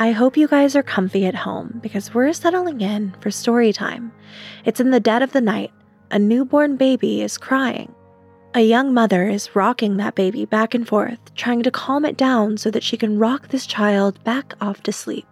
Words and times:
I 0.00 0.12
hope 0.12 0.36
you 0.36 0.46
guys 0.46 0.76
are 0.76 0.82
comfy 0.84 1.26
at 1.26 1.34
home 1.34 1.80
because 1.82 2.14
we're 2.14 2.32
settling 2.32 2.80
in 2.82 3.16
for 3.20 3.32
story 3.32 3.72
time. 3.72 4.12
It's 4.64 4.78
in 4.78 4.92
the 4.92 5.00
dead 5.00 5.22
of 5.22 5.32
the 5.32 5.40
night. 5.40 5.72
A 6.12 6.20
newborn 6.20 6.76
baby 6.76 7.20
is 7.20 7.36
crying. 7.36 7.92
A 8.54 8.60
young 8.60 8.94
mother 8.94 9.28
is 9.28 9.56
rocking 9.56 9.96
that 9.96 10.14
baby 10.14 10.44
back 10.44 10.72
and 10.72 10.86
forth, 10.86 11.18
trying 11.34 11.64
to 11.64 11.72
calm 11.72 12.04
it 12.04 12.16
down 12.16 12.58
so 12.58 12.70
that 12.70 12.84
she 12.84 12.96
can 12.96 13.18
rock 13.18 13.48
this 13.48 13.66
child 13.66 14.22
back 14.22 14.54
off 14.60 14.84
to 14.84 14.92
sleep. 14.92 15.26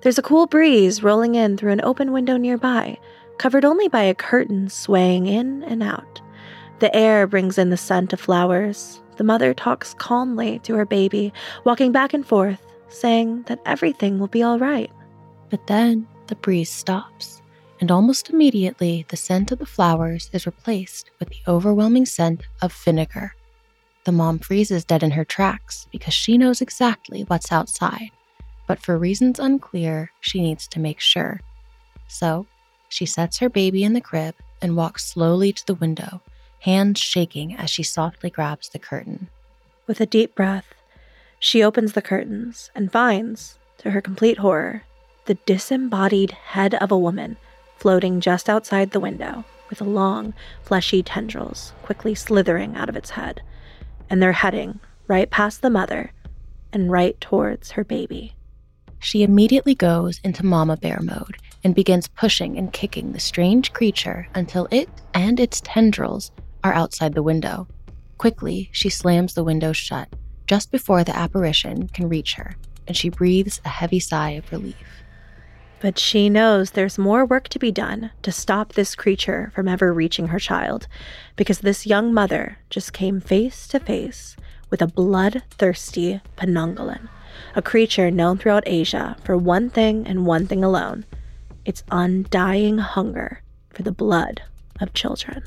There's 0.00 0.18
a 0.18 0.22
cool 0.22 0.46
breeze 0.46 1.02
rolling 1.02 1.34
in 1.34 1.58
through 1.58 1.72
an 1.72 1.84
open 1.84 2.10
window 2.10 2.38
nearby, 2.38 2.98
covered 3.36 3.66
only 3.66 3.88
by 3.88 4.04
a 4.04 4.14
curtain 4.14 4.70
swaying 4.70 5.26
in 5.26 5.62
and 5.64 5.82
out. 5.82 6.22
The 6.78 6.94
air 6.96 7.26
brings 7.26 7.58
in 7.58 7.68
the 7.68 7.76
scent 7.76 8.14
of 8.14 8.20
flowers. 8.20 9.02
The 9.18 9.24
mother 9.24 9.52
talks 9.52 9.92
calmly 9.92 10.58
to 10.60 10.74
her 10.76 10.86
baby, 10.86 11.34
walking 11.64 11.92
back 11.92 12.14
and 12.14 12.26
forth, 12.26 12.69
saying 12.90 13.44
that 13.46 13.60
everything 13.64 14.18
will 14.18 14.28
be 14.28 14.42
all 14.42 14.58
right. 14.58 14.90
But 15.48 15.66
then 15.66 16.06
the 16.26 16.36
breeze 16.36 16.70
stops, 16.70 17.42
and 17.80 17.90
almost 17.90 18.30
immediately 18.30 19.06
the 19.08 19.16
scent 19.16 19.50
of 19.52 19.58
the 19.58 19.66
flowers 19.66 20.30
is 20.32 20.46
replaced 20.46 21.10
with 21.18 21.28
the 21.30 21.40
overwhelming 21.48 22.06
scent 22.06 22.42
of 22.62 22.72
vinegar. 22.72 23.34
The 24.04 24.12
mom 24.12 24.38
freezes 24.38 24.84
dead 24.84 25.02
in 25.02 25.10
her 25.12 25.24
tracks 25.24 25.86
because 25.92 26.14
she 26.14 26.38
knows 26.38 26.60
exactly 26.60 27.22
what's 27.22 27.52
outside, 27.52 28.10
but 28.66 28.80
for 28.80 28.98
reasons 28.98 29.38
unclear, 29.38 30.10
she 30.20 30.40
needs 30.40 30.66
to 30.68 30.80
make 30.80 31.00
sure. 31.00 31.40
So, 32.08 32.46
she 32.88 33.06
sets 33.06 33.38
her 33.38 33.48
baby 33.48 33.84
in 33.84 33.92
the 33.92 34.00
crib 34.00 34.34
and 34.62 34.76
walks 34.76 35.06
slowly 35.06 35.52
to 35.52 35.66
the 35.66 35.74
window, 35.74 36.22
hands 36.60 37.00
shaking 37.00 37.54
as 37.56 37.70
she 37.70 37.82
softly 37.82 38.30
grabs 38.30 38.68
the 38.68 38.78
curtain. 38.78 39.28
With 39.86 40.00
a 40.00 40.06
deep 40.06 40.34
breath, 40.34 40.66
she 41.40 41.62
opens 41.62 41.94
the 41.94 42.02
curtains 42.02 42.70
and 42.74 42.92
finds, 42.92 43.58
to 43.78 43.90
her 43.90 44.02
complete 44.02 44.38
horror, 44.38 44.82
the 45.24 45.38
disembodied 45.46 46.32
head 46.32 46.74
of 46.74 46.92
a 46.92 46.98
woman 46.98 47.38
floating 47.78 48.20
just 48.20 48.48
outside 48.50 48.90
the 48.90 49.00
window 49.00 49.42
with 49.70 49.80
long, 49.80 50.34
fleshy 50.62 51.02
tendrils 51.02 51.72
quickly 51.82 52.14
slithering 52.14 52.76
out 52.76 52.90
of 52.90 52.96
its 52.96 53.10
head. 53.10 53.40
And 54.10 54.22
they're 54.22 54.32
heading 54.32 54.80
right 55.08 55.30
past 55.30 55.62
the 55.62 55.70
mother 55.70 56.12
and 56.74 56.92
right 56.92 57.18
towards 57.22 57.70
her 57.70 57.84
baby. 57.84 58.34
She 58.98 59.22
immediately 59.22 59.74
goes 59.74 60.20
into 60.22 60.44
mama 60.44 60.76
bear 60.76 61.00
mode 61.00 61.38
and 61.64 61.74
begins 61.74 62.06
pushing 62.06 62.58
and 62.58 62.70
kicking 62.70 63.12
the 63.12 63.20
strange 63.20 63.72
creature 63.72 64.28
until 64.34 64.68
it 64.70 64.90
and 65.14 65.40
its 65.40 65.62
tendrils 65.64 66.32
are 66.62 66.74
outside 66.74 67.14
the 67.14 67.22
window. 67.22 67.66
Quickly, 68.18 68.68
she 68.72 68.90
slams 68.90 69.32
the 69.32 69.44
window 69.44 69.72
shut 69.72 70.14
just 70.50 70.72
before 70.72 71.04
the 71.04 71.16
apparition 71.16 71.86
can 71.86 72.08
reach 72.08 72.34
her, 72.34 72.56
and 72.88 72.96
she 72.96 73.08
breathes 73.08 73.60
a 73.64 73.68
heavy 73.68 74.00
sigh 74.00 74.30
of 74.30 74.50
relief. 74.50 75.04
But 75.78 75.96
she 75.96 76.28
knows 76.28 76.72
there's 76.72 76.98
more 76.98 77.24
work 77.24 77.46
to 77.50 77.60
be 77.60 77.70
done 77.70 78.10
to 78.22 78.32
stop 78.32 78.72
this 78.72 78.96
creature 78.96 79.52
from 79.54 79.68
ever 79.68 79.92
reaching 79.92 80.26
her 80.26 80.40
child, 80.40 80.88
because 81.36 81.60
this 81.60 81.86
young 81.86 82.12
mother 82.12 82.58
just 82.68 82.92
came 82.92 83.20
face 83.20 83.68
to 83.68 83.78
face 83.78 84.34
with 84.70 84.82
a 84.82 84.88
bloodthirsty 84.88 86.20
Penanggalan, 86.36 87.08
a 87.54 87.62
creature 87.62 88.10
known 88.10 88.36
throughout 88.36 88.64
Asia 88.66 89.16
for 89.22 89.36
one 89.36 89.70
thing 89.70 90.04
and 90.04 90.26
one 90.26 90.48
thing 90.48 90.64
alone 90.64 91.06
its 91.64 91.84
undying 91.92 92.78
hunger 92.78 93.40
for 93.68 93.84
the 93.84 93.92
blood 93.92 94.42
of 94.80 94.94
children. 94.94 95.44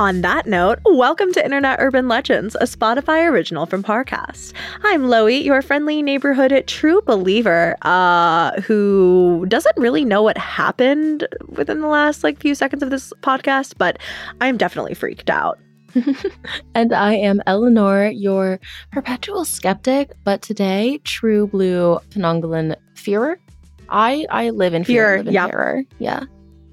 On 0.00 0.22
that 0.22 0.46
note, 0.46 0.78
welcome 0.86 1.30
to 1.34 1.44
Internet 1.44 1.76
Urban 1.78 2.08
Legends, 2.08 2.56
a 2.58 2.64
Spotify 2.64 3.30
original 3.30 3.66
from 3.66 3.82
Parcast. 3.82 4.54
I'm 4.82 5.02
Loey, 5.02 5.44
your 5.44 5.60
friendly 5.60 6.00
neighborhood 6.00 6.64
true 6.66 7.02
believer, 7.02 7.76
uh, 7.82 8.58
who 8.62 9.44
doesn't 9.46 9.76
really 9.76 10.06
know 10.06 10.22
what 10.22 10.38
happened 10.38 11.28
within 11.48 11.82
the 11.82 11.86
last 11.86 12.24
like 12.24 12.40
few 12.40 12.54
seconds 12.54 12.82
of 12.82 12.88
this 12.88 13.12
podcast, 13.20 13.74
but 13.76 13.98
I'm 14.40 14.56
definitely 14.56 14.94
freaked 14.94 15.28
out. 15.28 15.58
and 16.74 16.94
I 16.94 17.12
am 17.12 17.42
Eleanor, 17.46 18.06
your 18.06 18.58
perpetual 18.92 19.44
skeptic, 19.44 20.12
but 20.24 20.40
today, 20.40 20.98
true 21.04 21.46
blue 21.46 21.98
Penanggalan 22.08 22.74
fearer. 22.94 23.38
I 23.90 24.24
I 24.30 24.48
live 24.48 24.72
in 24.72 24.82
fear, 24.82 25.08
fear 25.08 25.16
live 25.18 25.26
in 25.26 25.34
yep. 25.34 25.50
terror. 25.50 25.84
Yeah. 25.98 26.24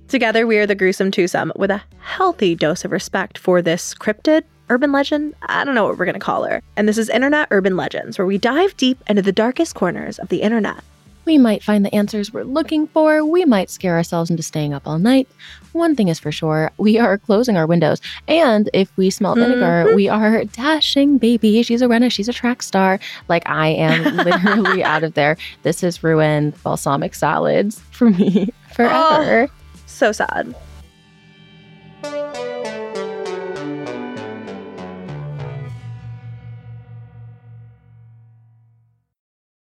Together, 0.08 0.48
we 0.48 0.58
are 0.58 0.66
the 0.66 0.74
Gruesome 0.74 1.12
Twosome 1.12 1.52
with 1.58 1.70
a 1.70 1.84
healthy 2.00 2.56
dose 2.56 2.86
of 2.86 2.94
respect 2.94 3.38
for 3.38 3.62
this 3.62 3.94
cryptid, 3.94 4.44
urban 4.70 4.94
legend. 4.94 5.36
I 5.42 5.66
don't 5.66 5.76
know 5.76 5.84
what 5.84 5.98
we're 5.98 6.06
going 6.06 6.14
to 6.14 6.20
call 6.20 6.46
her. 6.46 6.62
And 6.78 6.88
this 6.88 6.98
is 6.98 7.10
Internet 7.10 7.50
Urban 7.52 7.76
Legends, 7.76 8.18
where 8.18 8.26
we 8.26 8.38
dive 8.38 8.76
deep 8.78 8.98
into 9.10 9.22
the 9.22 9.34
darkest 9.34 9.76
corners 9.76 10.18
of 10.18 10.30
the 10.30 10.44
internet. 10.44 10.82
We 11.26 11.38
might 11.38 11.62
find 11.62 11.84
the 11.84 11.94
answers 11.94 12.32
we're 12.32 12.44
looking 12.44 12.88
for. 12.88 13.26
We 13.26 13.44
might 13.44 13.70
scare 13.70 13.96
ourselves 13.96 14.30
into 14.30 14.44
staying 14.44 14.74
up 14.74 14.88
all 14.88 14.98
night. 14.98 15.28
One 15.74 15.94
thing 15.94 16.08
is 16.08 16.20
for 16.20 16.32
sure, 16.32 16.72
we 16.78 16.98
are 16.98 17.18
closing 17.18 17.58
our 17.58 17.68
windows. 17.68 18.00
And 18.30 18.70
if 18.74 18.90
we 18.96 19.10
smell 19.10 19.36
vinegar, 19.36 19.88
mm-hmm. 19.88 19.96
we 19.96 20.08
are 20.08 20.46
dashing, 20.46 21.18
baby. 21.18 21.62
She's 21.64 21.82
a 21.82 21.90
runner. 21.90 22.10
She's 22.10 22.30
a 22.30 22.34
track 22.34 22.64
star. 22.64 23.02
Like 23.28 23.44
I 23.46 23.68
am 23.68 24.16
literally 24.24 24.86
out 24.86 25.04
of 25.04 25.16
there. 25.16 25.36
This 25.64 25.82
has 25.82 26.02
ruined 26.02 26.54
balsamic 26.64 27.14
salads 27.14 27.82
for 27.92 28.10
me 28.10 28.54
forever. 28.72 29.50
Oh. 29.52 29.57
So 29.98 30.12
sad. 30.12 30.54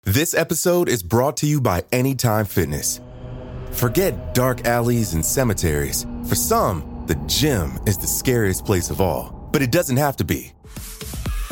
This 0.05 0.33
episode 0.33 0.87
is 0.87 1.03
brought 1.03 1.35
to 1.37 1.45
you 1.45 1.59
by 1.59 1.83
Anytime 1.91 2.45
Fitness. 2.45 3.01
Forget 3.71 4.33
dark 4.33 4.65
alleys 4.65 5.13
and 5.13 5.25
cemeteries. 5.25 6.05
For 6.29 6.35
some, 6.35 7.03
the 7.07 7.15
gym 7.27 7.77
is 7.85 7.97
the 7.97 8.07
scariest 8.07 8.65
place 8.65 8.89
of 8.89 9.01
all, 9.01 9.49
but 9.51 9.61
it 9.61 9.73
doesn't 9.73 9.97
have 9.97 10.15
to 10.17 10.23
be. 10.23 10.52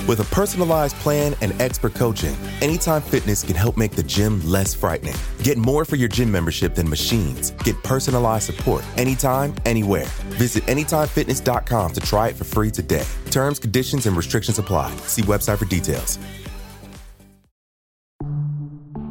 With 0.08 0.20
a 0.20 0.36
personalized 0.36 0.96
plan 0.98 1.36
and 1.42 1.60
expert 1.62 1.94
coaching, 1.94 2.36
Anytime 2.62 3.02
Fitness 3.02 3.44
can 3.44 3.56
help 3.56 3.78
make 3.78 3.92
the 3.92 4.04
gym 4.04 4.42
less 4.48 4.74
frightening. 4.74 5.16
Get 5.44 5.58
more 5.58 5.84
for 5.86 5.96
your 5.96 6.10
gym 6.10 6.32
membership 6.32 6.76
than 6.76 6.90
machines. 6.90 7.52
Get 7.64 7.82
personalized 7.84 8.46
support 8.46 8.84
anytime, 8.98 9.54
anywhere. 9.66 10.06
Visit 10.38 10.64
AnytimeFitness.com 10.66 11.94
to 11.94 12.02
try 12.02 12.30
it 12.30 12.36
for 12.36 12.44
free 12.44 12.72
today. 12.72 13.06
Terms, 13.32 13.60
conditions, 13.60 14.06
and 14.06 14.16
restrictions 14.16 14.60
apply. 14.60 14.96
See 15.08 15.24
website 15.24 15.58
for 15.58 15.66
details. 15.66 16.18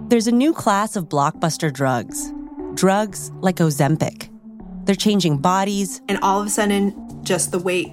There's 0.09 0.27
a 0.27 0.33
new 0.33 0.53
class 0.53 0.97
of 0.97 1.09
blockbuster 1.09 1.73
drugs. 1.73 2.33
Drugs 2.75 3.31
like 3.41 3.56
Ozempic. 3.56 4.29
They're 4.84 4.95
changing 4.95 5.39
bodies. 5.39 6.00
And 6.09 6.19
all 6.23 6.41
of 6.41 6.47
a 6.47 6.50
sudden, 6.50 7.23
just 7.23 7.53
the 7.53 7.59
weight 7.59 7.93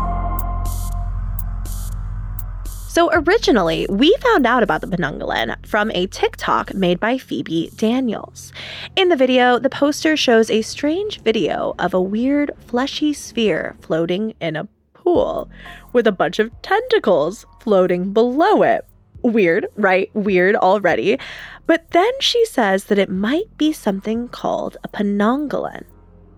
So 2.91 3.09
originally, 3.13 3.87
we 3.89 4.13
found 4.19 4.45
out 4.45 4.63
about 4.63 4.81
the 4.81 4.87
Penanggalan 4.87 5.65
from 5.65 5.91
a 5.91 6.07
TikTok 6.07 6.73
made 6.73 6.99
by 6.99 7.17
Phoebe 7.17 7.71
Daniels. 7.77 8.51
In 8.97 9.07
the 9.07 9.15
video, 9.15 9.57
the 9.59 9.69
poster 9.69 10.17
shows 10.17 10.49
a 10.49 10.61
strange 10.61 11.21
video 11.21 11.73
of 11.79 11.93
a 11.93 12.01
weird 12.01 12.51
fleshy 12.67 13.13
sphere 13.13 13.77
floating 13.79 14.33
in 14.41 14.57
a 14.57 14.67
pool 14.93 15.49
with 15.93 16.05
a 16.05 16.11
bunch 16.11 16.37
of 16.37 16.51
tentacles 16.63 17.45
floating 17.61 18.11
below 18.11 18.61
it. 18.61 18.85
Weird, 19.21 19.67
right? 19.77 20.13
Weird 20.13 20.57
already. 20.57 21.17
But 21.67 21.91
then 21.91 22.11
she 22.19 22.43
says 22.43 22.83
that 22.85 22.99
it 22.99 23.09
might 23.09 23.57
be 23.57 23.71
something 23.71 24.27
called 24.27 24.75
a 24.83 24.89
Penanggalan. 24.89 25.85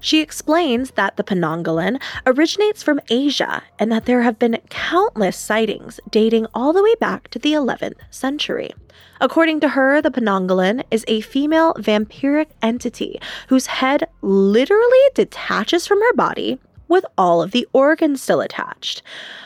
She 0.03 0.19
explains 0.19 0.91
that 0.91 1.15
the 1.15 1.23
Penanggalan 1.23 1.97
originates 2.25 2.83
from 2.83 3.00
Asia 3.09 3.63
and 3.79 3.89
that 3.89 4.03
there 4.03 4.23
have 4.23 4.38
been 4.38 4.59
countless 4.69 5.38
sightings 5.38 6.01
dating 6.11 6.45
all 6.53 6.73
the 6.73 6.83
way 6.83 6.94
back 6.95 7.29
to 7.29 7.39
the 7.39 7.53
11th 7.53 8.00
century. 8.11 8.73
According 9.21 9.61
to 9.61 9.69
her, 9.69 10.01
the 10.01 10.11
Penanggalan 10.11 10.83
is 10.91 11.05
a 11.07 11.21
female 11.21 11.73
vampiric 11.75 12.47
entity 12.61 13.17
whose 13.47 13.67
head 13.67 14.09
literally 14.21 15.07
detaches 15.13 15.88
from 15.88 16.01
her 16.01 16.13
body 16.13 16.59
with 16.89 17.05
all 17.17 17.41
of 17.41 17.51
the 17.51 17.65
organs 17.71 18.21
still 18.21 18.41
attached. 18.41 19.03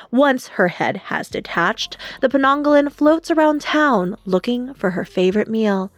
Once 0.10 0.48
her 0.48 0.70
head 0.70 0.98
has 0.98 1.30
detached, 1.30 1.98
the 2.20 2.30
Penanggalan 2.30 2.92
floats 2.92 3.30
around 3.30 3.62
town 3.62 4.18
looking 4.26 4.74
for 4.74 4.90
her 4.90 5.06
favorite 5.06 5.48
meal 5.48 5.92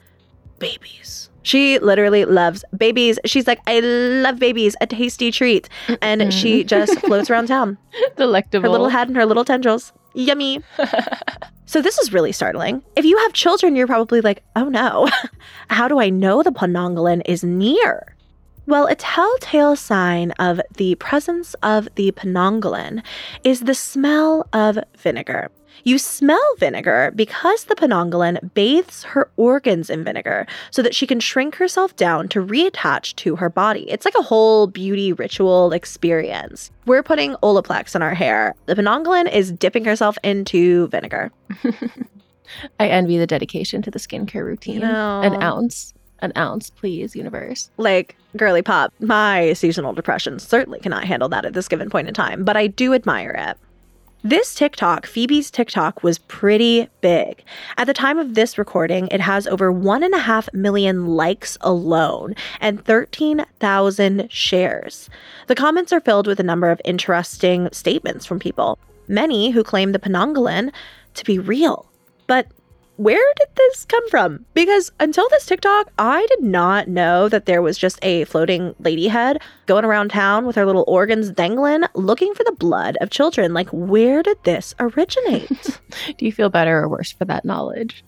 babies. 0.59 1.28
She 1.49 1.79
literally 1.79 2.25
loves 2.25 2.63
babies. 2.77 3.17
She's 3.25 3.47
like, 3.47 3.59
I 3.65 3.79
love 3.79 4.37
babies, 4.37 4.75
a 4.81 4.85
tasty 4.85 5.31
treat. 5.31 5.67
And 5.99 6.31
she 6.31 6.63
just 6.63 6.99
floats 7.07 7.27
around 7.27 7.47
town. 7.47 7.75
Delectable. 8.17 8.61
Her 8.61 8.69
little 8.69 8.89
head 8.89 9.07
and 9.07 9.17
her 9.17 9.25
little 9.25 9.43
tendrils. 9.43 9.91
Yummy. 10.13 10.61
so 11.65 11.81
this 11.81 11.97
is 11.97 12.13
really 12.13 12.31
startling. 12.31 12.83
If 12.95 13.03
you 13.03 13.17
have 13.17 13.33
children, 13.33 13.75
you're 13.75 13.87
probably 13.87 14.21
like, 14.21 14.43
oh 14.55 14.69
no, 14.69 15.09
how 15.71 15.87
do 15.87 15.99
I 15.99 16.11
know 16.11 16.43
the 16.43 16.51
Penanggalan 16.51 17.23
is 17.25 17.43
near? 17.43 18.15
Well, 18.67 18.85
a 18.85 18.93
telltale 18.93 19.75
sign 19.75 20.29
of 20.33 20.61
the 20.77 20.93
presence 20.95 21.55
of 21.63 21.89
the 21.95 22.11
Penanggalan 22.11 23.01
is 23.43 23.61
the 23.61 23.73
smell 23.73 24.47
of 24.53 24.77
vinegar. 24.99 25.49
You 25.83 25.97
smell 25.97 26.55
vinegar 26.57 27.11
because 27.15 27.65
the 27.65 27.75
Penanggalan 27.75 28.53
bathes 28.53 29.03
her 29.03 29.29
organs 29.37 29.89
in 29.89 30.03
vinegar 30.03 30.45
so 30.71 30.81
that 30.81 30.95
she 30.95 31.07
can 31.07 31.19
shrink 31.19 31.55
herself 31.55 31.95
down 31.95 32.27
to 32.29 32.45
reattach 32.45 33.15
to 33.17 33.35
her 33.37 33.49
body. 33.49 33.89
It's 33.89 34.05
like 34.05 34.15
a 34.17 34.23
whole 34.23 34.67
beauty 34.67 35.13
ritual 35.13 35.71
experience. 35.71 36.71
We're 36.85 37.03
putting 37.03 37.35
Olaplex 37.35 37.95
in 37.95 38.01
our 38.01 38.13
hair. 38.13 38.55
The 38.65 38.75
Penanggalan 38.75 39.31
is 39.31 39.51
dipping 39.51 39.85
herself 39.85 40.17
into 40.23 40.87
vinegar. 40.87 41.31
I 42.79 42.87
envy 42.87 43.17
the 43.17 43.27
dedication 43.27 43.81
to 43.83 43.91
the 43.91 43.99
skincare 43.99 44.43
routine. 44.45 44.79
No. 44.79 45.21
An 45.21 45.41
ounce. 45.41 45.93
An 46.21 46.33
ounce, 46.35 46.69
please, 46.69 47.15
universe. 47.15 47.71
Like, 47.77 48.17
girly 48.35 48.61
pop, 48.61 48.93
my 48.99 49.53
seasonal 49.53 49.93
depression 49.93 50.37
certainly 50.39 50.79
cannot 50.79 51.05
handle 51.05 51.29
that 51.29 51.45
at 51.45 51.53
this 51.53 51.69
given 51.69 51.89
point 51.89 52.09
in 52.09 52.13
time, 52.13 52.43
but 52.43 52.57
I 52.57 52.67
do 52.67 52.93
admire 52.93 53.31
it. 53.37 53.57
This 54.23 54.53
TikTok, 54.53 55.05
Phoebe's 55.05 55.49
TikTok, 55.49 56.03
was 56.03 56.17
pretty 56.17 56.89
big. 56.99 57.41
At 57.77 57.87
the 57.87 57.93
time 57.93 58.19
of 58.19 58.35
this 58.35 58.57
recording, 58.57 59.07
it 59.11 59.21
has 59.21 59.47
over 59.47 59.71
one 59.71 60.03
and 60.03 60.13
a 60.13 60.19
half 60.19 60.53
million 60.53 61.05
likes 61.07 61.57
alone 61.61 62.35
and 62.59 62.83
13,000 62.83 64.29
shares. 64.29 65.09
The 65.47 65.55
comments 65.55 65.93
are 65.93 66.01
filled 66.01 66.27
with 66.27 66.37
a 66.37 66.43
number 66.43 66.69
of 66.69 66.81
interesting 66.83 67.69
statements 67.71 68.25
from 68.25 68.39
people, 68.39 68.77
many 69.07 69.51
who 69.51 69.63
claim 69.63 69.93
the 69.93 69.99
Penanggalan 69.99 70.73
to 71.13 71.23
be 71.23 71.39
real. 71.39 71.89
But 72.27 72.47
where 72.99 73.33
did 73.37 73.47
this 73.55 73.85
come 73.85 74.09
from? 74.09 74.45
Because 74.53 74.91
until 74.99 75.25
this 75.29 75.45
TikTok, 75.45 75.89
I 75.97 76.25
did 76.31 76.43
not 76.43 76.89
know 76.89 77.29
that 77.29 77.45
there 77.45 77.61
was 77.61 77.77
just 77.77 77.97
a 78.01 78.25
floating 78.25 78.75
lady 78.79 79.07
head 79.07 79.41
going 79.67 79.85
around 79.85 80.09
town 80.09 80.45
with 80.45 80.57
her 80.57 80.65
little 80.65 80.83
organs 80.85 81.31
dangling, 81.31 81.83
looking 81.95 82.33
for 82.33 82.43
the 82.43 82.51
blood 82.51 82.97
of 82.99 83.09
children. 83.09 83.53
Like, 83.53 83.69
where 83.69 84.21
did 84.21 84.43
this 84.43 84.75
originate? 84.81 85.79
Do 86.17 86.25
you 86.25 86.33
feel 86.33 86.49
better 86.49 86.77
or 86.77 86.89
worse 86.89 87.13
for 87.13 87.23
that 87.23 87.45
knowledge? 87.45 88.03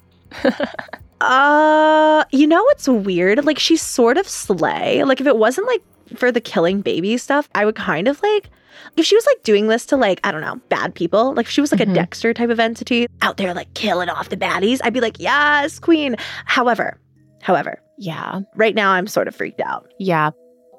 uh, 1.21 2.25
you 2.31 2.45
know 2.45 2.61
what's 2.63 2.89
weird? 2.89 3.45
Like, 3.45 3.59
she's 3.59 3.81
sort 3.81 4.17
of 4.17 4.27
slay. 4.27 5.05
Like, 5.05 5.21
if 5.21 5.27
it 5.27 5.37
wasn't 5.37 5.67
like 5.67 5.83
for 6.17 6.33
the 6.33 6.41
killing 6.41 6.81
baby 6.81 7.15
stuff, 7.17 7.47
I 7.55 7.63
would 7.63 7.75
kind 7.75 8.09
of 8.09 8.21
like 8.21 8.49
if 8.97 9.05
she 9.05 9.15
was 9.15 9.25
like 9.25 9.43
doing 9.43 9.67
this 9.67 9.85
to 9.87 9.97
like, 9.97 10.19
I 10.23 10.31
don't 10.31 10.41
know, 10.41 10.59
bad 10.69 10.93
people, 10.95 11.33
like 11.33 11.45
if 11.45 11.51
she 11.51 11.61
was 11.61 11.71
like 11.71 11.81
Mhm. 11.81 11.91
a 11.91 11.93
Dexter 11.93 12.33
type 12.33 12.49
of 12.49 12.59
entity 12.59 13.07
out 13.21 13.37
there 13.37 13.53
like 13.53 13.73
killing 13.73 14.09
off 14.09 14.29
the 14.29 14.37
baddies, 14.37 14.79
I'd 14.83 14.93
be 14.93 15.01
like, 15.01 15.19
yes, 15.19 15.79
queen. 15.79 16.15
However, 16.45 16.99
however, 17.41 17.79
Yeah. 17.97 18.41
right 18.55 18.75
now 18.75 18.91
I'm 18.91 19.07
sort 19.07 19.27
of 19.27 19.35
freaked 19.35 19.61
out. 19.61 19.91
Yeah. 19.99 20.31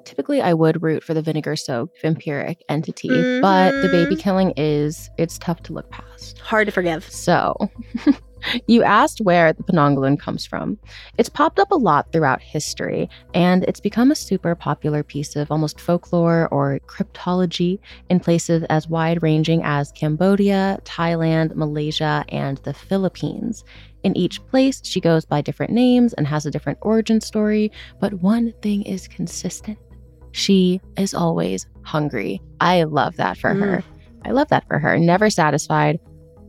Typically, 0.05 0.41
I 0.41 0.53
would 0.53 0.83
root 0.83 1.01
for 1.01 1.13
the 1.13 1.21
vinegar 1.21 1.55
soaked 1.55 1.97
vampiric 2.03 2.57
entity, 2.67 3.07
but 3.41 3.71
the 3.81 3.87
baby 3.89 4.15
Mhm. 4.15 4.19
killing 4.19 4.53
is, 4.57 5.09
it's 5.17 5.37
tough 5.37 5.63
to 5.63 5.73
look 5.73 5.89
past. 5.91 6.37
Hard 6.39 6.65
to 6.67 6.71
forgive. 6.73 7.09
So, 7.09 7.55
you 8.67 8.83
asked 8.83 9.21
where 9.21 9.53
the 9.53 9.63
Penanggalan 9.63 10.19
comes 10.19 10.45
from. 10.45 10.77
It's 11.17 11.29
popped 11.29 11.59
up 11.59 11.71
a 11.71 11.75
lot 11.75 12.11
throughout 12.11 12.41
history, 12.41 13.09
and 13.33 13.63
it's 13.63 13.79
become 13.79 14.11
a 14.11 14.15
super 14.15 14.55
popular 14.55 15.03
piece 15.03 15.35
of 15.35 15.51
almost 15.51 15.79
folklore 15.79 16.47
or 16.51 16.79
cryptology 16.87 17.79
in 18.09 18.19
places 18.19 18.63
as 18.69 18.87
wide 18.87 19.23
ranging 19.23 19.61
as 19.63 19.91
Cambodia, 19.91 20.79
Thailand, 20.83 21.55
Malaysia, 21.55 22.25
and 22.29 22.57
the 22.59 22.73
Philippines. 22.73 23.63
In 24.03 24.17
each 24.17 24.45
place, 24.47 24.81
she 24.83 24.99
goes 24.99 25.25
by 25.25 25.41
different 25.41 25.71
names 25.71 26.13
and 26.13 26.27
has 26.27 26.45
a 26.45 26.51
different 26.51 26.79
origin 26.81 27.21
story, 27.21 27.71
but 27.99 28.13
one 28.15 28.53
thing 28.61 28.83
is 28.83 29.07
consistent. 29.07 29.77
She 30.33 30.81
is 30.97 31.13
always 31.13 31.67
hungry. 31.83 32.41
I 32.59 32.83
love 32.83 33.15
that 33.17 33.37
for 33.37 33.53
her. 33.53 33.77
Mm. 33.77 33.83
I 34.25 34.31
love 34.31 34.49
that 34.49 34.67
for 34.67 34.79
her. 34.79 34.97
Never 34.97 35.29
satisfied, 35.29 35.99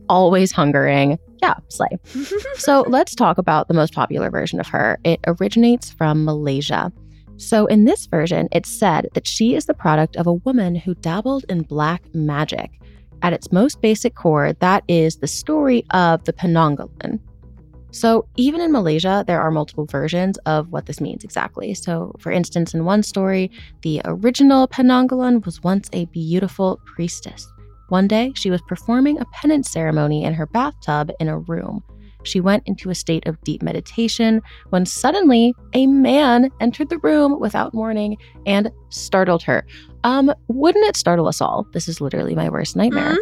always 0.09 0.51
hungering. 0.51 1.17
Yeah, 1.41 1.55
slay. 1.69 1.89
So 2.57 2.85
let's 2.87 3.13
talk 3.15 3.37
about 3.37 3.67
the 3.67 3.73
most 3.73 3.93
popular 3.93 4.29
version 4.29 4.59
of 4.59 4.67
her. 4.67 4.99
It 5.03 5.19
originates 5.27 5.91
from 5.91 6.25
Malaysia. 6.25 6.91
So 7.37 7.65
in 7.65 7.85
this 7.85 8.05
version, 8.05 8.47
it's 8.51 8.69
said 8.69 9.09
that 9.13 9.27
she 9.27 9.55
is 9.55 9.65
the 9.65 9.73
product 9.73 10.15
of 10.15 10.25
a 10.25 10.33
woman 10.33 10.75
who 10.75 10.95
dabbled 10.95 11.45
in 11.49 11.63
black 11.63 12.03
magic. 12.13 12.71
At 13.21 13.33
its 13.33 13.51
most 13.51 13.81
basic 13.81 14.15
core, 14.15 14.53
that 14.53 14.83
is 14.87 15.17
the 15.17 15.27
story 15.27 15.85
of 15.91 16.23
the 16.25 16.33
Penanggalan. 16.33 17.19
So, 17.95 18.27
even 18.35 18.59
in 18.59 18.73
Malaysia, 18.73 19.23
there 19.25 19.39
are 19.39 19.51
multiple 19.51 19.85
versions 19.85 20.37
of 20.39 20.69
what 20.69 20.85
this 20.85 20.99
means 20.99 21.23
exactly. 21.23 21.73
So, 21.73 22.13
for 22.19 22.29
instance, 22.29 22.73
in 22.73 22.83
one 22.83 23.03
story, 23.03 23.49
the 23.83 24.01
original 24.03 24.67
Penanggalan 24.67 25.45
was 25.45 25.63
once 25.63 25.89
a 25.93 26.03
beautiful 26.07 26.81
priestess. 26.85 27.47
One 27.89 28.07
day, 28.07 28.31
she 28.35 28.49
was 28.49 28.61
performing 28.63 29.19
a 29.19 29.25
penance 29.25 29.69
ceremony 29.69 30.23
in 30.23 30.33
her 30.33 30.47
bathtub 30.47 31.11
in 31.19 31.27
a 31.27 31.39
room. 31.39 31.83
She 32.23 32.39
went 32.39 32.63
into 32.65 32.89
a 32.89 32.95
state 32.95 33.27
of 33.27 33.41
deep 33.43 33.61
meditation 33.61 34.41
when 34.69 34.85
suddenly 34.85 35.53
a 35.73 35.85
man 35.87 36.49
entered 36.59 36.89
the 36.89 36.97
room 36.99 37.39
without 37.39 37.73
warning 37.73 38.17
and 38.45 38.71
startled 38.89 39.43
her. 39.43 39.65
Um, 40.03 40.33
wouldn't 40.47 40.85
it 40.85 40.97
startle 40.97 41.27
us 41.27 41.41
all? 41.41 41.67
This 41.71 41.87
is 41.87 42.01
literally 42.01 42.35
my 42.35 42.49
worst 42.49 42.75
nightmare. 42.75 43.15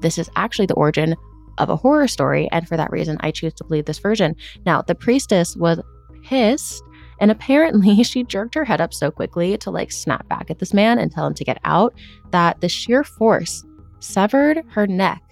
This 0.00 0.16
is 0.16 0.30
actually 0.36 0.66
the 0.66 0.74
origin 0.74 1.16
of 1.58 1.68
a 1.68 1.76
horror 1.76 2.08
story, 2.08 2.48
and 2.52 2.66
for 2.66 2.76
that 2.76 2.90
reason, 2.90 3.18
I 3.20 3.32
choose 3.32 3.52
to 3.54 3.64
believe 3.64 3.84
this 3.84 3.98
version. 3.98 4.34
Now, 4.64 4.82
the 4.82 4.94
priestess 4.94 5.56
was 5.56 5.80
pissed, 6.22 6.82
and 7.20 7.30
apparently 7.30 8.02
she 8.04 8.24
jerked 8.24 8.54
her 8.54 8.64
head 8.64 8.80
up 8.80 8.94
so 8.94 9.10
quickly 9.10 9.58
to 9.58 9.70
like 9.70 9.92
snap 9.92 10.26
back 10.28 10.50
at 10.50 10.58
this 10.58 10.72
man 10.72 10.98
and 10.98 11.12
tell 11.12 11.26
him 11.26 11.34
to 11.34 11.44
get 11.44 11.58
out 11.64 11.94
that 12.30 12.60
the 12.60 12.68
sheer 12.68 13.04
force 13.04 13.64
severed 14.00 14.64
her 14.70 14.86
neck 14.86 15.22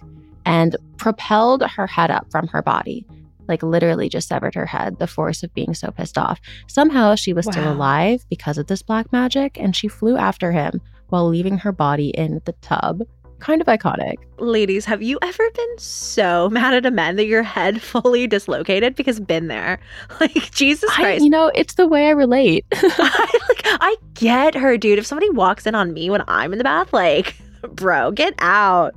and 0.45 0.75
propelled 0.97 1.63
her 1.63 1.87
head 1.87 2.11
up 2.11 2.29
from 2.31 2.47
her 2.47 2.61
body. 2.61 3.05
Like 3.47 3.63
literally 3.63 4.09
just 4.09 4.27
severed 4.27 4.53
her 4.55 4.65
head, 4.65 4.99
the 4.99 5.07
force 5.07 5.41
of 5.41 5.53
being 5.53 5.73
so 5.73 5.89
pissed 5.91 6.17
off. 6.17 6.39
Somehow 6.67 7.15
she 7.15 7.33
was 7.33 7.45
still 7.45 7.71
alive 7.71 8.23
because 8.29 8.59
of 8.59 8.67
this 8.67 8.83
black 8.83 9.11
magic, 9.11 9.59
and 9.59 9.75
she 9.75 9.87
flew 9.87 10.17
after 10.17 10.51
him 10.51 10.79
while 11.09 11.27
leaving 11.27 11.57
her 11.57 11.71
body 11.71 12.09
in 12.09 12.41
the 12.45 12.53
tub. 12.61 13.01
Kind 13.39 13.61
of 13.61 13.67
iconic. 13.67 14.15
Ladies, 14.37 14.85
have 14.85 15.01
you 15.01 15.17
ever 15.21 15.49
been 15.55 15.77
so 15.77 16.49
mad 16.49 16.73
at 16.73 16.85
a 16.85 16.91
man 16.91 17.15
that 17.15 17.25
your 17.25 17.41
head 17.41 17.81
fully 17.81 18.27
dislocated? 18.27 18.95
Because 18.95 19.19
been 19.19 19.47
there. 19.47 19.79
Like, 20.19 20.51
Jesus 20.51 20.89
I, 20.91 21.01
Christ. 21.01 21.23
you 21.23 21.29
know, 21.29 21.49
it's 21.55 21.75
the 21.75 21.87
way 21.87 22.07
I 22.07 22.11
relate. 22.11 22.65
I, 22.73 23.39
like, 23.47 23.61
I 23.65 23.95
get 24.15 24.53
her, 24.55 24.77
dude. 24.77 24.99
If 24.99 25.05
somebody 25.05 25.29
walks 25.29 25.65
in 25.65 25.75
on 25.75 25.93
me 25.93 26.09
when 26.09 26.23
I'm 26.27 26.51
in 26.51 26.57
the 26.57 26.63
bath, 26.65 26.91
like, 26.91 27.37
bro, 27.71 28.11
get 28.11 28.33
out. 28.39 28.95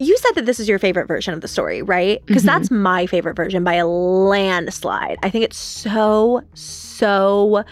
You 0.00 0.16
said 0.18 0.32
that 0.36 0.46
this 0.46 0.60
is 0.60 0.68
your 0.68 0.78
favorite 0.78 1.08
version 1.08 1.34
of 1.34 1.40
the 1.40 1.48
story, 1.48 1.82
right? 1.82 2.24
Because 2.26 2.44
Mhm. 2.44 2.46
that's 2.46 2.70
my 2.70 3.06
favorite 3.06 3.34
version 3.34 3.64
by 3.64 3.74
a 3.74 3.86
landslide. 3.86 5.18
I 5.24 5.30
think 5.30 5.44
it's 5.44 5.58
so, 5.58 6.42
so 6.54 7.64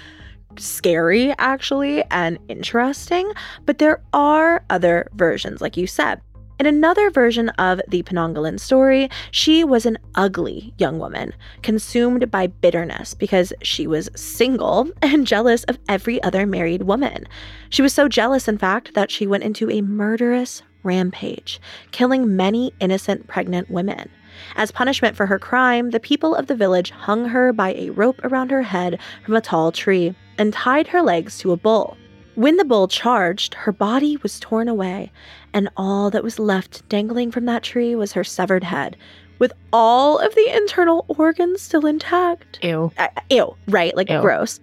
scary, 0.58 1.32
actually, 1.38 2.02
and 2.10 2.38
interesting. 2.48 3.30
But 3.64 3.78
there 3.78 4.00
are 4.12 4.64
other 4.70 5.08
versions, 5.14 5.60
like 5.60 5.76
you 5.76 5.86
said. 5.86 6.20
In 6.58 6.64
another 6.64 7.10
version 7.10 7.50
of 7.50 7.82
the 7.86 8.02
Penanggalan 8.02 8.58
story, 8.58 9.10
she 9.30 9.62
was 9.62 9.84
an 9.84 9.98
ugly 10.14 10.72
young 10.78 10.98
woman, 10.98 11.34
consumed 11.60 12.30
by 12.30 12.46
bitterness 12.46 13.12
because 13.12 13.52
she 13.62 13.86
was 13.86 14.08
single 14.16 14.88
and 15.02 15.26
jealous 15.26 15.64
of 15.64 15.78
every 15.86 16.22
other 16.22 16.46
married 16.46 16.84
woman. 16.84 17.28
She 17.68 17.82
was 17.82 17.92
so 17.92 18.08
jealous, 18.08 18.48
in 18.48 18.56
fact, 18.56 18.94
that 18.94 19.10
she 19.10 19.26
went 19.26 19.44
into 19.44 19.70
a 19.70 19.82
murderous 19.82 20.62
rampage, 20.82 21.60
killing 21.90 22.36
many 22.36 22.72
innocent 22.80 23.26
pregnant 23.26 23.70
women. 23.70 24.08
As 24.54 24.72
punishment 24.72 25.14
for 25.14 25.26
her 25.26 25.38
crime, 25.38 25.90
the 25.90 26.00
people 26.00 26.34
of 26.34 26.46
the 26.46 26.54
village 26.54 26.90
hung 26.90 27.26
her 27.26 27.52
by 27.52 27.74
a 27.74 27.90
rope 27.90 28.20
around 28.24 28.50
her 28.50 28.62
head 28.62 28.98
from 29.26 29.34
a 29.34 29.42
tall 29.42 29.72
tree 29.72 30.14
and 30.38 30.54
tied 30.54 30.86
her 30.88 31.02
legs 31.02 31.36
to 31.38 31.52
a 31.52 31.56
bull. 31.56 31.98
When 32.36 32.56
the 32.58 32.64
bull 32.64 32.86
charged, 32.86 33.54
her 33.54 33.72
body 33.72 34.16
was 34.18 34.38
torn 34.38 34.68
away, 34.68 35.10
and 35.52 35.68
all 35.76 36.10
that 36.10 36.22
was 36.22 36.38
left 36.38 36.88
dangling 36.88 37.30
from 37.32 37.46
that 37.46 37.62
tree 37.62 37.94
was 37.94 38.12
her 38.12 38.24
severed 38.24 38.62
head, 38.62 38.96
with 39.38 39.52
all 39.72 40.18
of 40.18 40.34
the 40.34 40.54
internal 40.54 41.04
organs 41.08 41.62
still 41.62 41.86
intact. 41.86 42.58
Ew. 42.62 42.92
Uh, 42.98 43.08
ew, 43.30 43.56
right? 43.68 43.96
Like 43.96 44.10
Ew. 44.10 44.20
gross. 44.20 44.60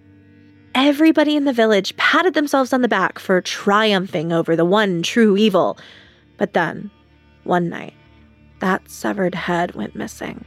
Everybody 0.76 1.36
in 1.36 1.44
the 1.44 1.52
village 1.52 1.96
patted 1.96 2.34
themselves 2.34 2.72
on 2.72 2.82
the 2.82 2.88
back 2.88 3.18
for 3.18 3.40
triumphing 3.40 4.32
over 4.32 4.56
the 4.56 4.64
one 4.64 5.02
true 5.02 5.36
evil. 5.36 5.76
But 6.36 6.52
then, 6.52 6.90
one 7.44 7.68
night, 7.68 7.94
that 8.60 8.88
severed 8.90 9.34
head 9.34 9.74
went 9.74 9.94
missing. 9.96 10.44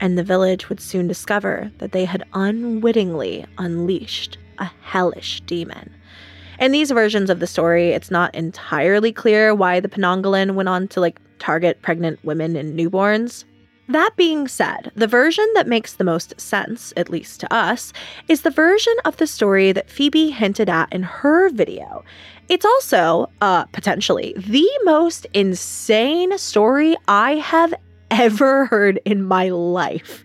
and 0.00 0.18
the 0.18 0.24
village 0.24 0.68
would 0.68 0.80
soon 0.80 1.06
discover 1.06 1.70
that 1.78 1.92
they 1.92 2.04
had 2.04 2.24
unwittingly 2.34 3.46
unleashed 3.58 4.36
a 4.58 4.68
hellish 4.82 5.40
demon. 5.42 5.94
In 6.58 6.72
these 6.72 6.90
versions 6.90 7.30
of 7.30 7.40
the 7.40 7.46
story, 7.46 7.90
it's 7.90 8.10
not 8.10 8.34
entirely 8.34 9.12
clear 9.12 9.54
why 9.54 9.80
the 9.80 9.88
Penanggalan 9.88 10.54
went 10.54 10.68
on 10.68 10.88
to 10.88 11.00
like 11.00 11.20
target 11.38 11.82
pregnant 11.82 12.24
women 12.24 12.56
and 12.56 12.78
newborns. 12.78 13.44
That 13.88 14.10
being 14.16 14.46
said, 14.46 14.92
the 14.94 15.08
version 15.08 15.46
that 15.54 15.66
makes 15.66 15.94
the 15.94 16.04
most 16.04 16.40
sense, 16.40 16.92
at 16.96 17.10
least 17.10 17.40
to 17.40 17.52
us, 17.52 17.92
is 18.28 18.42
the 18.42 18.50
version 18.50 18.94
of 19.04 19.16
the 19.16 19.26
story 19.26 19.72
that 19.72 19.90
Phoebe 19.90 20.30
hinted 20.30 20.68
at 20.68 20.92
in 20.92 21.02
her 21.02 21.50
video. 21.50 22.04
It's 22.48 22.64
also, 22.64 23.28
uh, 23.40 23.64
potentially, 23.66 24.34
the 24.36 24.68
most 24.84 25.26
insane 25.34 26.38
story 26.38 26.96
I 27.08 27.36
have 27.36 27.74
ever 28.10 28.66
heard 28.66 29.00
in 29.04 29.24
my 29.24 29.48
life. 29.48 30.24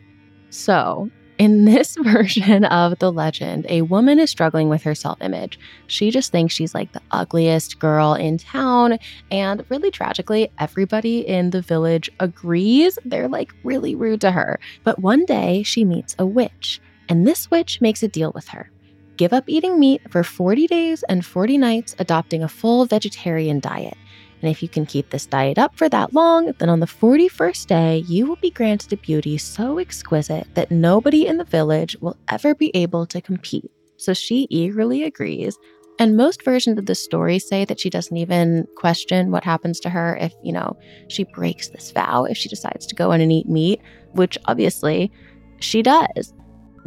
So, 0.50 1.10
in 1.38 1.66
this 1.66 1.96
version 2.04 2.66
of 2.66 3.00
the 3.00 3.12
legend, 3.12 3.66
a 3.70 3.84
woman 3.84 4.20
is 4.20 4.30
struggling 4.30 4.70
with 4.70 4.84
her 4.84 4.96
self 4.96 5.22
image. 5.22 5.60
She 5.88 6.12
just 6.12 6.32
thinks 6.32 6.54
she's 6.54 6.74
like 6.74 6.92
the 6.92 7.02
ugliest 7.12 7.80
girl 7.80 8.14
in 8.14 8.38
town. 8.38 8.98
And 9.32 9.66
really 9.70 9.92
tragically, 9.92 10.52
everybody 10.60 11.28
in 11.28 11.52
the 11.52 11.62
village 11.62 12.10
agrees. 12.20 12.98
They're 13.06 13.28
like 13.28 13.54
really 13.64 13.96
rude 13.96 14.22
to 14.22 14.32
her. 14.32 14.60
But 14.84 15.00
one 15.00 15.26
day 15.26 15.64
she 15.64 15.84
meets 15.84 16.16
a 16.20 16.26
witch, 16.26 16.82
and 17.10 17.28
this 17.28 17.50
witch 17.52 17.82
makes 17.82 18.04
a 18.04 18.08
deal 18.08 18.32
with 18.34 18.50
her 18.50 18.70
give 19.18 19.34
up 19.34 19.46
eating 19.48 19.80
meat 19.80 20.00
for 20.12 20.24
40 20.24 20.68
days 20.68 21.04
and 21.10 21.26
40 21.26 21.58
nights, 21.58 21.96
adopting 21.98 22.44
a 22.44 22.48
full 22.48 22.86
vegetarian 22.86 23.60
diet. 23.60 23.98
And 24.42 24.52
if 24.52 24.62
you 24.62 24.70
can 24.70 24.86
keep 24.86 25.10
this 25.10 25.26
diet 25.26 25.58
up 25.58 25.76
for 25.76 25.90
that 25.90 26.14
long, 26.14 26.54
then 26.60 26.70
on 26.70 26.80
the 26.80 26.86
41st 26.86 27.66
day, 27.68 27.98
you 28.08 28.28
will 28.28 28.36
be 28.36 28.52
granted 28.52 28.94
a 28.94 28.98
beauty 28.98 29.38
so 29.38 29.80
exquisite 29.80 30.48
that 30.54 30.72
nobody 30.72 31.26
in 31.26 31.38
the 31.38 31.44
village 31.44 31.98
will 32.00 32.18
ever 32.30 32.54
be 32.54 32.72
able 32.76 33.06
to 33.08 33.22
compete. 33.22 33.72
So 33.98 34.14
she 34.14 34.48
eagerly 34.50 35.04
agrees. 35.04 35.58
And 36.00 36.16
most 36.16 36.44
versions 36.44 36.78
of 36.78 36.86
the 36.86 36.94
story 36.94 37.40
say 37.40 37.66
that 37.66 37.80
she 37.80 37.90
doesn't 37.90 38.16
even 38.16 38.68
question 38.76 39.32
what 39.32 39.44
happens 39.44 39.80
to 39.80 39.90
her 39.90 40.16
if, 40.22 40.32
you 40.44 40.54
know, 40.54 40.78
she 41.08 41.24
breaks 41.24 41.70
this 41.70 41.92
vow, 41.92 42.26
if 42.26 42.38
she 42.38 42.50
decides 42.50 42.86
to 42.86 42.96
go 42.96 43.12
in 43.12 43.22
and 43.22 43.32
eat 43.32 43.50
meat, 43.50 43.82
which 44.12 44.38
obviously 44.46 45.12
she 45.60 45.82
does. 45.82 46.34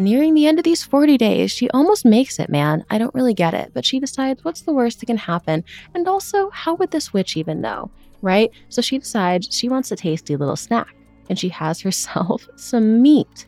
Nearing 0.01 0.33
the 0.33 0.47
end 0.47 0.59
of 0.59 0.65
these 0.65 0.83
40 0.83 1.19
days, 1.19 1.51
she 1.51 1.69
almost 1.73 2.07
makes 2.07 2.39
it, 2.39 2.49
man. 2.49 2.87
I 2.89 2.97
don't 2.97 3.15
really 3.15 3.35
get 3.35 3.53
it, 3.53 3.73
but 3.75 3.85
she 3.85 4.01
decides 4.01 4.43
what's 4.43 4.63
the 4.63 4.73
worst 4.73 4.99
that 5.01 5.07
can 5.07 5.19
happen? 5.19 5.63
And 5.95 6.09
also, 6.09 6.49
how 6.49 6.75
would 6.77 6.91
this 6.91 7.13
witch 7.13 7.37
even 7.37 7.61
know, 7.61 7.91
right? 8.23 8.51
So 8.71 8.81
she 8.81 8.97
decides 8.97 9.55
she 9.55 9.69
wants 9.69 9.93
a 9.93 9.97
tasty 9.97 10.37
little 10.37 10.57
snack, 10.57 10.89
and 11.29 11.39
she 11.39 11.51
has 11.51 11.81
herself 11.83 12.49
some 12.57 13.03
meat. 13.03 13.47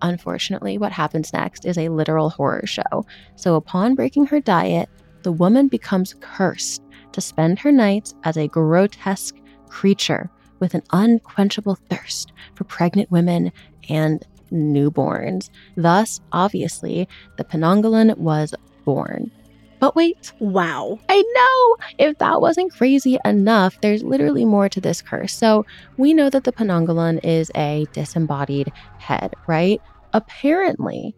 Unfortunately, 0.00 0.78
what 0.78 0.92
happens 0.92 1.32
next 1.32 1.66
is 1.66 1.76
a 1.76 1.88
literal 1.88 2.30
horror 2.30 2.66
show. 2.66 3.04
So, 3.34 3.56
upon 3.56 3.96
breaking 3.96 4.26
her 4.26 4.38
diet, 4.38 4.88
the 5.24 5.32
woman 5.32 5.66
becomes 5.66 6.14
cursed 6.20 6.84
to 7.10 7.20
spend 7.20 7.58
her 7.58 7.72
nights 7.72 8.14
as 8.22 8.36
a 8.36 8.46
grotesque 8.46 9.34
creature 9.68 10.30
with 10.60 10.74
an 10.74 10.82
unquenchable 10.92 11.78
thirst 11.90 12.32
for 12.54 12.62
pregnant 12.62 13.10
women 13.10 13.50
and 13.88 14.24
newborns. 14.52 15.50
Thus, 15.76 16.20
obviously, 16.32 17.08
the 17.36 17.44
Penanggalan 17.44 18.16
was 18.18 18.54
born. 18.84 19.30
But 19.78 19.96
wait. 19.96 20.32
Wow. 20.40 20.98
I 21.08 21.22
know! 21.34 21.86
If 21.98 22.18
that 22.18 22.40
wasn't 22.40 22.72
crazy 22.72 23.18
enough, 23.24 23.80
there's 23.80 24.02
literally 24.02 24.44
more 24.44 24.68
to 24.68 24.80
this 24.80 25.00
curse. 25.00 25.32
So, 25.32 25.64
we 25.96 26.12
know 26.12 26.28
that 26.28 26.44
the 26.44 26.52
Penanggalan 26.52 27.24
is 27.24 27.50
a 27.54 27.86
disembodied 27.92 28.70
head, 28.98 29.34
right? 29.46 29.80
Apparently, 30.12 31.14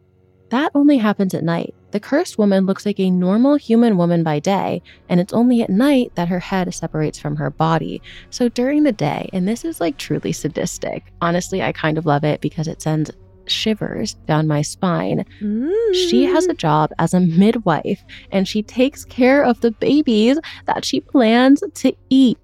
that 0.51 0.71
only 0.75 0.99
happens 0.99 1.33
at 1.33 1.43
night. 1.43 1.75
The 1.93 2.01
cursed 2.01 2.37
woman 2.39 2.67
looks 2.67 2.85
like 2.85 3.01
a 3.01 3.11
normal 3.11 3.57
human 3.57 3.97
woman 3.97 4.23
by 4.23 4.39
day, 4.39 4.83
and 5.09 5.19
it's 5.19 5.33
only 5.33 5.63
at 5.63 5.71
night 5.71 6.13
that 6.15 6.29
her 6.29 6.41
head 6.41 6.73
separates 6.75 7.19
from 7.19 7.37
her 7.37 7.49
body. 7.49 8.03
So 8.29 8.51
during 8.51 8.83
the 8.83 8.93
day, 8.93 9.31
and 9.33 9.49
this 9.49 9.65
is 9.65 9.81
like 9.81 9.97
truly 9.97 10.33
sadistic, 10.33 11.11
honestly, 11.23 11.63
I 11.63 11.73
kind 11.73 11.97
of 11.97 12.05
love 12.05 12.23
it 12.23 12.43
because 12.43 12.69
it 12.69 12.83
sends 12.83 13.11
shivers 13.53 14.15
down 14.27 14.47
my 14.47 14.63
spine. 14.63 15.25
Mm. 15.41 15.95
She 15.95 16.25
has 16.25 16.47
a 16.47 16.55
job 16.55 16.91
as 16.99 17.15
a 17.15 17.21
midwife 17.21 18.03
and 18.31 18.49
she 18.49 18.63
takes 18.63 19.05
care 19.05 19.45
of 19.45 19.61
the 19.61 19.71
babies 19.73 20.39
that 20.67 20.85
she 20.85 21.01
plans 21.01 21.63
to 21.75 21.95
eat. 22.11 22.39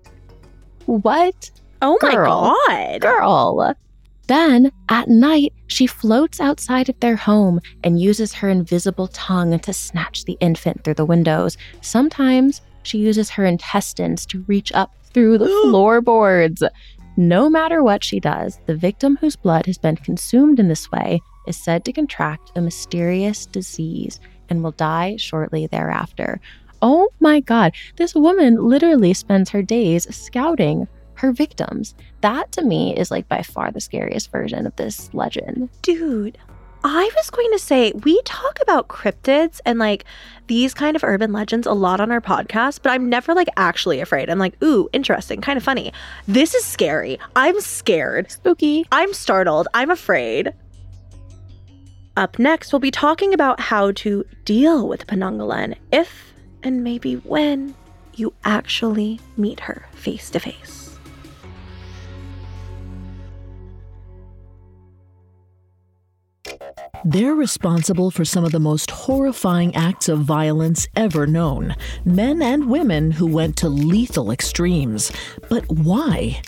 What? 0.87 1.51
Oh 1.83 1.99
Girl. 2.01 2.57
my 2.69 2.99
God. 3.01 3.19
Girl. 3.19 3.75
Then, 4.29 4.71
at 4.91 5.09
night, 5.09 5.55
she 5.69 5.87
floats 5.87 6.39
outside 6.39 6.91
of 6.91 7.01
their 7.01 7.17
home 7.17 7.61
and 7.83 8.01
uses 8.01 8.35
her 8.35 8.49
invisible 8.51 9.09
tongue 9.09 9.59
to 9.59 9.73
snatch 9.73 10.27
the 10.27 10.37
infant 10.41 10.85
through 10.85 10.95
the 10.95 11.07
windows. 11.07 11.57
Sometimes 11.81 12.61
she 12.83 12.99
uses 12.99 13.31
her 13.31 13.47
intestines 13.47 14.27
to 14.27 14.45
reach 14.47 14.71
up 14.73 14.95
through 15.15 15.39
the 15.39 15.47
floorboards. 15.65 16.63
No 17.21 17.51
matter 17.51 17.83
what 17.83 18.05
she 18.05 18.21
does, 18.21 18.61
the 18.67 18.77
victim 18.77 19.17
whose 19.17 19.35
blood 19.35 19.67
has 19.67 19.77
been 19.77 19.97
consumed 19.97 20.61
in 20.61 20.69
this 20.69 20.89
way 20.93 21.21
is 21.49 21.57
said 21.57 21.85
to 21.85 21.93
contract 21.93 22.53
a 22.55 22.61
mysterious 22.61 23.45
disease 23.45 24.21
and 24.49 24.63
will 24.63 24.71
die 24.71 25.17
shortly 25.17 25.67
thereafter. 25.67 26.41
Oh 26.81 27.09
my 27.19 27.41
God, 27.41 27.73
this 27.97 28.15
woman 28.15 28.69
literally 28.69 29.15
spends 29.15 29.51
her 29.51 29.63
days 29.63 30.07
scouting 30.15 30.87
her 31.15 31.33
victims. 31.33 31.97
That 32.21 32.53
to 32.53 32.63
me 32.63 32.97
is 32.97 33.11
like 33.11 33.29
by 33.29 33.43
far 33.43 33.73
the 33.73 33.81
scariest 33.81 34.31
version 34.31 34.65
of 34.65 34.77
this 34.77 35.13
legend. 35.13 35.71
Dude, 35.83 36.39
I 36.85 37.11
was 37.17 37.31
going 37.31 37.51
to 37.53 37.59
say, 37.59 37.93
we 38.05 38.21
talk 38.23 38.59
about 38.63 38.89
cryptids 38.89 39.61
and 39.67 39.79
like 39.79 40.05
these 40.47 40.75
kind 40.75 40.97
of 40.97 41.03
urban 41.03 41.33
legends 41.33 41.67
a 41.67 41.73
lot 41.73 42.01
on 42.01 42.13
our 42.13 42.21
podcast, 42.21 42.81
but 42.83 42.91
I'm 42.91 43.09
never 43.09 43.35
like 43.35 43.49
actually 43.57 44.01
afraid. 44.01 44.31
I'm 44.31 44.39
like, 44.39 44.63
ooh, 44.63 44.89
interesting, 44.93 45.41
kind 45.41 45.57
of 45.57 45.63
funny. 45.63 45.93
This 46.27 46.55
is 46.55 46.65
scary. 46.65 47.19
I'm 47.35 47.61
scared. 47.61 48.31
Spooky. 48.31 48.87
I'm 48.93 49.13
startled. 49.13 49.69
I'm 49.75 49.91
afraid. 49.91 50.53
Up 52.17 52.39
next, 52.39 52.73
we'll 52.73 52.81
be 52.81 52.91
talking 52.91 53.35
about 53.35 53.61
how 53.61 53.93
to 53.93 54.25
deal 54.45 54.89
with 54.89 55.07
Penanggalan 55.07 55.77
if 55.93 56.33
and 56.63 56.83
maybe 56.83 57.15
when 57.15 57.75
you 58.15 58.35
actually 58.45 59.21
meet 59.37 59.61
her 59.61 59.87
face 59.93 60.31
to 60.31 60.41
face. 60.41 60.88
They're 67.05 67.35
responsible 67.35 68.11
for 68.11 68.25
some 68.25 68.45
of 68.45 68.53
the 68.53 68.59
most 68.59 68.91
horrifying 68.91 69.75
acts 69.77 70.09
of 70.09 70.21
violence 70.21 70.87
ever 70.97 71.27
known. 71.27 71.77
Men 72.05 72.43
and 72.43 72.69
women 72.69 73.11
who 73.13 73.27
went 73.27 73.57
to 73.59 73.69
lethal 73.69 74.33
extremes. 74.33 75.13
But 75.49 75.69
why? 75.69 76.43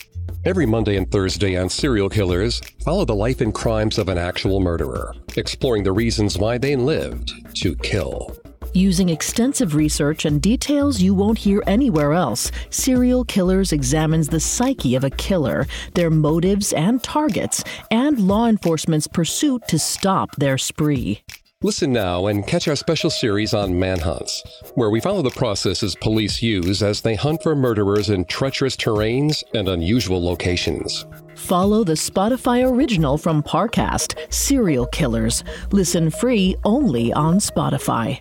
Every 0.44 0.66
Monday 0.66 0.96
and 0.96 1.10
Thursday 1.10 1.56
on 1.56 1.68
Serial 1.68 2.08
Killers, 2.08 2.60
follow 2.82 3.04
the 3.04 3.14
life 3.14 3.40
and 3.40 3.54
crimes 3.54 3.98
of 3.98 4.08
an 4.08 4.18
actual 4.18 4.58
murderer, 4.58 5.14
exploring 5.36 5.84
the 5.84 5.92
reasons 5.92 6.38
why 6.38 6.58
they 6.58 6.76
lived 6.76 7.32
to 7.56 7.76
kill. 7.76 8.39
Using 8.72 9.08
extensive 9.08 9.74
research 9.74 10.24
and 10.24 10.40
details 10.40 11.00
you 11.00 11.12
won't 11.12 11.38
hear 11.38 11.60
anywhere 11.66 12.12
else, 12.12 12.52
Serial 12.70 13.24
Killers 13.24 13.72
examines 13.72 14.28
the 14.28 14.38
psyche 14.38 14.94
of 14.94 15.02
a 15.02 15.10
killer, 15.10 15.66
their 15.94 16.08
motives 16.08 16.72
and 16.72 17.02
targets, 17.02 17.64
and 17.90 18.20
law 18.20 18.46
enforcement's 18.46 19.08
pursuit 19.08 19.66
to 19.66 19.78
stop 19.78 20.36
their 20.36 20.56
spree. 20.56 21.20
Listen 21.62 21.92
now 21.92 22.28
and 22.28 22.46
catch 22.46 22.68
our 22.68 22.76
special 22.76 23.10
series 23.10 23.52
on 23.52 23.76
manhunts, 23.76 24.42
where 24.76 24.88
we 24.88 25.00
follow 25.00 25.20
the 25.20 25.30
processes 25.30 25.96
police 25.96 26.40
use 26.40 26.80
as 26.80 27.00
they 27.00 27.16
hunt 27.16 27.42
for 27.42 27.56
murderers 27.56 28.08
in 28.08 28.24
treacherous 28.26 28.76
terrains 28.76 29.42
and 29.52 29.68
unusual 29.68 30.24
locations. 30.24 31.04
Follow 31.34 31.82
the 31.82 31.94
Spotify 31.94 32.64
original 32.70 33.18
from 33.18 33.42
Parcast, 33.42 34.32
Serial 34.32 34.86
Killers. 34.86 35.42
Listen 35.72 36.08
free 36.08 36.54
only 36.64 37.12
on 37.12 37.38
Spotify. 37.38 38.20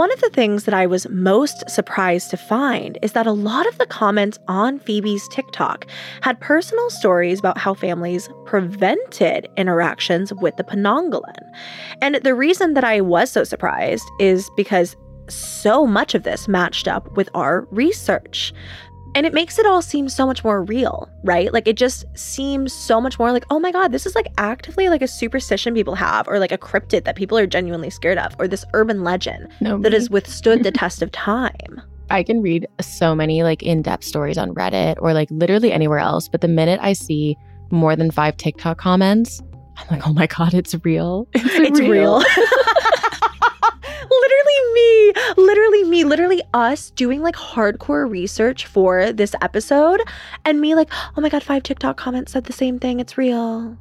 One 0.00 0.10
of 0.12 0.20
the 0.22 0.30
things 0.30 0.64
that 0.64 0.72
I 0.72 0.86
was 0.86 1.06
most 1.10 1.68
surprised 1.68 2.30
to 2.30 2.38
find 2.38 2.98
is 3.02 3.12
that 3.12 3.26
a 3.26 3.32
lot 3.32 3.66
of 3.66 3.76
the 3.76 3.84
comments 3.84 4.38
on 4.48 4.78
Phoebe's 4.78 5.28
TikTok 5.28 5.86
had 6.22 6.40
personal 6.40 6.88
stories 6.88 7.38
about 7.38 7.58
how 7.58 7.74
families 7.74 8.26
prevented 8.46 9.46
interactions 9.58 10.32
with 10.32 10.56
the 10.56 10.64
Penanggalan. 10.64 11.42
And 12.00 12.14
the 12.14 12.34
reason 12.34 12.72
that 12.72 12.82
I 12.82 13.02
was 13.02 13.30
so 13.30 13.44
surprised 13.44 14.04
is 14.18 14.48
because 14.56 14.96
so 15.28 15.86
much 15.86 16.14
of 16.14 16.22
this 16.22 16.48
matched 16.48 16.88
up 16.88 17.14
with 17.14 17.28
our 17.34 17.68
research. 17.70 18.54
And 19.14 19.26
it 19.26 19.34
makes 19.34 19.58
it 19.58 19.66
all 19.66 19.82
seem 19.82 20.08
so 20.08 20.24
much 20.24 20.44
more 20.44 20.62
real, 20.62 21.10
right? 21.24 21.52
Like 21.52 21.66
it 21.66 21.76
just 21.76 22.04
seems 22.16 22.72
so 22.72 23.00
much 23.00 23.18
more 23.18 23.32
like, 23.32 23.44
oh 23.50 23.58
my 23.58 23.72
God, 23.72 23.90
this 23.90 24.06
is 24.06 24.14
like 24.14 24.28
actively 24.38 24.88
like 24.88 25.02
a 25.02 25.08
superstition 25.08 25.74
people 25.74 25.96
have, 25.96 26.28
or 26.28 26.38
like 26.38 26.52
a 26.52 26.58
cryptid 26.58 27.04
that 27.04 27.16
people 27.16 27.36
are 27.36 27.46
genuinely 27.46 27.90
scared 27.90 28.18
of, 28.18 28.34
or 28.38 28.46
this 28.46 28.64
urban 28.72 29.02
legend 29.02 29.48
No, 29.60 29.78
that 29.78 29.90
me. 29.90 29.96
has 29.96 30.08
withstood 30.10 30.62
the 30.62 30.70
test 30.82 31.02
of 31.02 31.10
time. 31.10 31.82
I 32.08 32.22
can 32.22 32.40
read 32.40 32.66
so 32.80 33.14
many 33.14 33.42
like 33.42 33.62
in-depth 33.62 34.04
stories 34.04 34.38
on 34.38 34.54
Reddit 34.54 34.96
or 35.00 35.12
like 35.12 35.28
literally 35.30 35.72
anywhere 35.72 35.98
else, 35.98 36.28
but 36.28 36.40
the 36.40 36.48
minute 36.48 36.78
I 36.82 36.92
see 36.92 37.36
more 37.72 37.96
than 37.96 38.10
five 38.10 38.36
TikTok 38.36 38.78
comments, 38.78 39.42
I'm 39.76 39.86
like, 39.90 40.06
oh 40.06 40.12
my 40.12 40.26
god, 40.26 40.54
it's 40.54 40.74
real. 40.84 41.26
It's, 41.34 41.44
It's 41.54 41.80
real. 41.80 42.22
literally 44.10 44.74
me, 44.74 45.12
literally 45.36 45.84
me, 45.84 46.04
literally 46.04 46.42
us 46.52 46.90
doing 46.90 47.22
like 47.22 47.36
hardcore 47.36 48.10
research 48.10 48.66
for 48.66 49.12
this 49.12 49.34
episode, 49.40 50.00
and 50.44 50.60
me 50.60 50.74
like, 50.74 50.90
oh 51.16 51.20
my 51.20 51.28
god, 51.28 51.42
five 51.42 51.62
TikTok 51.62 51.96
comments 51.96 52.32
said 52.32 52.44
the 52.44 52.52
same 52.52 52.78
thing. 52.78 53.00
It's 53.00 53.16
real. 53.16 53.76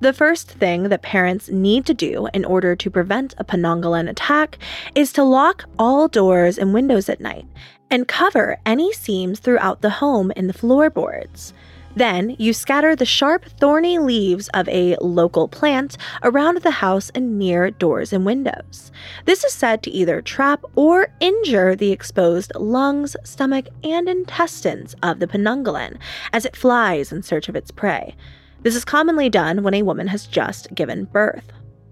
The 0.00 0.12
first 0.14 0.50
thing 0.52 0.84
that 0.84 1.02
parents 1.02 1.50
need 1.50 1.84
to 1.84 1.94
do 1.94 2.26
in 2.32 2.46
order 2.46 2.74
to 2.74 2.90
prevent 2.90 3.34
a 3.36 3.44
Penanggalan 3.44 4.08
attack 4.08 4.58
is 4.94 5.12
to 5.12 5.22
lock 5.22 5.64
all 5.78 6.08
doors 6.08 6.56
and 6.56 6.72
windows 6.72 7.10
at 7.10 7.20
night 7.20 7.46
and 7.90 8.08
cover 8.08 8.58
any 8.64 8.92
seams 8.94 9.40
throughout 9.40 9.82
the 9.82 9.90
home 9.90 10.32
in 10.36 10.46
the 10.46 10.54
floorboards. 10.54 11.52
Then 11.96 12.36
you 12.38 12.52
scatter 12.52 12.94
the 12.94 13.04
sharp, 13.04 13.44
thorny 13.58 13.98
leaves 13.98 14.48
of 14.54 14.68
a 14.68 14.96
local 15.00 15.48
plant 15.48 15.96
around 16.22 16.58
the 16.58 16.70
house 16.70 17.10
and 17.14 17.38
near 17.38 17.70
doors 17.70 18.12
and 18.12 18.24
windows. 18.24 18.92
This 19.24 19.42
is 19.44 19.52
said 19.52 19.82
to 19.82 19.90
either 19.90 20.22
trap 20.22 20.64
or 20.76 21.08
injure 21.18 21.74
the 21.74 21.90
exposed 21.90 22.52
lungs, 22.54 23.16
stomach, 23.24 23.66
and 23.82 24.08
intestines 24.08 24.94
of 25.02 25.18
the 25.18 25.26
Penanggalan 25.26 25.98
as 26.32 26.44
it 26.44 26.56
flies 26.56 27.10
in 27.10 27.22
search 27.22 27.48
of 27.48 27.56
its 27.56 27.72
prey. 27.72 28.14
This 28.62 28.76
is 28.76 28.84
commonly 28.84 29.28
done 29.28 29.62
when 29.62 29.74
a 29.74 29.82
woman 29.82 30.06
has 30.08 30.26
just 30.26 30.72
given 30.74 31.06
birth. 31.06 31.50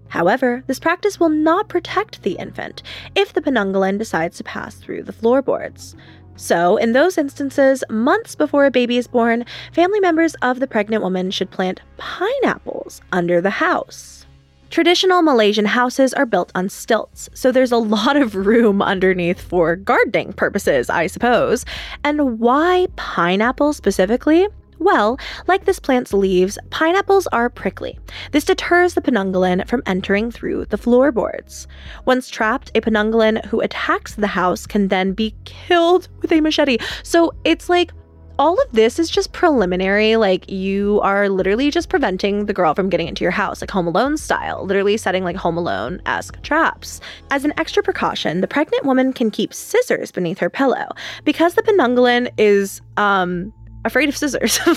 However, 0.09 0.63
this 0.65 0.79
practice 0.79 1.19
will 1.19 1.29
not 1.29 1.69
protect 1.69 2.23
the 2.23 2.33
infant 2.33 2.81
if 3.15 3.33
the 3.33 3.41
Penanggalan 3.41 3.97
decides 3.99 4.37
to 4.37 4.43
pass 4.43 4.75
through 4.75 5.03
the 5.03 5.13
floorboards. 5.13 5.95
So, 6.39 6.77
in 6.77 6.93
those 6.93 7.17
instances, 7.17 7.83
months 7.89 8.33
before 8.33 8.65
a 8.65 8.71
baby 8.71 8.95
is 8.95 9.07
born, 9.07 9.43
family 9.73 9.99
members 9.99 10.35
of 10.41 10.61
the 10.61 10.67
pregnant 10.67 11.03
woman 11.03 11.31
should 11.31 11.51
plant 11.51 11.81
pineapples 11.97 13.01
under 13.11 13.41
the 13.41 13.49
house. 13.49 14.25
Traditional 14.69 15.21
Malaysian 15.21 15.65
houses 15.65 16.13
are 16.13 16.25
built 16.25 16.53
on 16.55 16.69
stilts, 16.69 17.29
so 17.33 17.51
there's 17.51 17.73
a 17.73 17.77
lot 17.97 18.15
of 18.15 18.35
room 18.35 18.81
underneath 18.81 19.41
for 19.41 19.75
gardening 19.75 20.31
purposes, 20.31 20.89
I 20.89 21.07
suppose. 21.07 21.65
And 22.05 22.39
why 22.39 22.87
pineapples 22.95 23.75
specifically? 23.75 24.47
Well, 24.79 25.19
like 25.47 25.65
this 25.65 25.79
plant's 25.79 26.13
leaves, 26.13 26.57
pineapples 26.69 27.27
are 27.27 27.49
prickly. 27.49 27.99
This 28.31 28.45
deters 28.45 28.93
the 28.93 29.01
Penanggalan 29.01 29.67
from 29.67 29.83
entering 29.85 30.31
through 30.31 30.65
the 30.65 30.77
floorboards. 30.77 31.67
Once 32.05 32.29
trapped, 32.29 32.71
a 32.75 32.81
Penanggalan 32.81 33.45
who 33.45 33.59
attacks 33.59 34.15
the 34.15 34.27
house 34.27 34.65
can 34.65 34.87
then 34.87 35.13
be 35.13 35.35
killed 35.43 36.07
with 36.21 36.31
a 36.31 36.39
machete. 36.39 36.77
So 37.03 37.33
it's 37.43 37.67
like 37.69 37.91
all 38.39 38.53
of 38.61 38.71
this 38.71 38.99
is 38.99 39.09
just 39.09 39.33
preliminary. 39.33 40.15
Like, 40.15 40.49
you 40.49 41.01
are 41.01 41.27
literally 41.27 41.69
just 41.69 41.89
preventing 41.89 42.45
the 42.45 42.53
girl 42.53 42.73
from 42.73 42.89
getting 42.89 43.09
into 43.09 43.25
your 43.25 43.31
house, 43.31 43.59
like 43.59 43.69
Home 43.69 43.85
Alone 43.85 44.15
style, 44.15 44.65
literally 44.65 44.95
setting 44.95 45.25
like 45.25 45.35
Home 45.35 45.57
Alone 45.57 46.01
esque 46.05 46.41
traps. 46.41 47.01
As 47.31 47.43
an 47.43 47.51
extra 47.57 47.83
precaution, 47.83 48.39
the 48.39 48.47
pregnant 48.47 48.85
woman 48.85 49.11
can 49.11 49.29
keep 49.29 49.53
scissors 49.53 50.09
beneath 50.09 50.37
her 50.37 50.49
pillow 50.49 50.87
because 51.25 51.55
the 51.55 51.63
Penanggalan 51.63 52.31
is, 52.37 52.81
um, 52.95 53.53
afraid 53.85 54.09
of 54.09 54.17
scissors. 54.17 54.59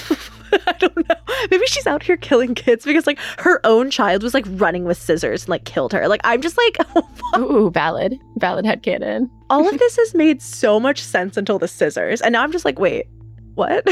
I 0.66 0.72
don't 0.78 0.96
know. 1.08 1.14
Maybe 1.50 1.66
she's 1.66 1.86
out 1.86 2.02
here 2.02 2.16
killing 2.16 2.54
kids 2.54 2.84
because 2.84 3.06
like 3.06 3.18
her 3.38 3.60
own 3.64 3.90
child 3.90 4.22
was 4.22 4.34
like 4.34 4.44
running 4.48 4.84
with 4.84 5.00
scissors 5.00 5.44
and 5.44 5.48
like 5.50 5.64
killed 5.64 5.92
her. 5.92 6.08
Like 6.08 6.20
I'm 6.24 6.40
just 6.40 6.58
like 6.58 6.78
Ooh, 7.38 7.70
valid. 7.70 8.18
Valid 8.36 8.64
headcanon. 8.64 9.28
all 9.50 9.66
of 9.68 9.78
this 9.78 9.96
has 9.96 10.14
made 10.14 10.42
so 10.42 10.78
much 10.78 11.02
sense 11.02 11.36
until 11.36 11.58
the 11.58 11.68
scissors. 11.68 12.20
And 12.20 12.32
now 12.34 12.42
I'm 12.42 12.52
just 12.52 12.64
like, 12.64 12.78
wait, 12.78 13.06
what? 13.54 13.86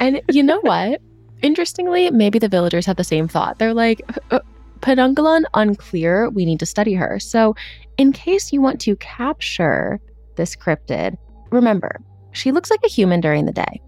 And 0.00 0.20
you 0.30 0.42
know 0.42 0.60
what? 0.60 1.00
Interestingly, 1.42 2.10
maybe 2.10 2.38
the 2.38 2.48
villagers 2.48 2.86
had 2.86 2.96
the 2.96 3.04
same 3.04 3.28
thought. 3.28 3.58
They're 3.58 3.74
like, 3.74 4.02
uh, 4.30 4.40
Penanggalan 4.80 5.44
unclear, 5.54 6.28
we 6.30 6.44
need 6.44 6.58
to 6.60 6.66
study 6.66 6.94
her. 6.94 7.18
So, 7.20 7.54
in 7.96 8.12
case 8.12 8.52
you 8.52 8.60
want 8.60 8.80
to 8.82 8.96
capture 8.96 10.00
this 10.36 10.56
cryptid, 10.56 11.16
remember, 11.50 12.00
she 12.32 12.50
looks 12.52 12.70
like 12.70 12.80
a 12.84 12.88
human 12.88 13.20
during 13.20 13.46
the 13.46 13.52
day. 13.52 13.80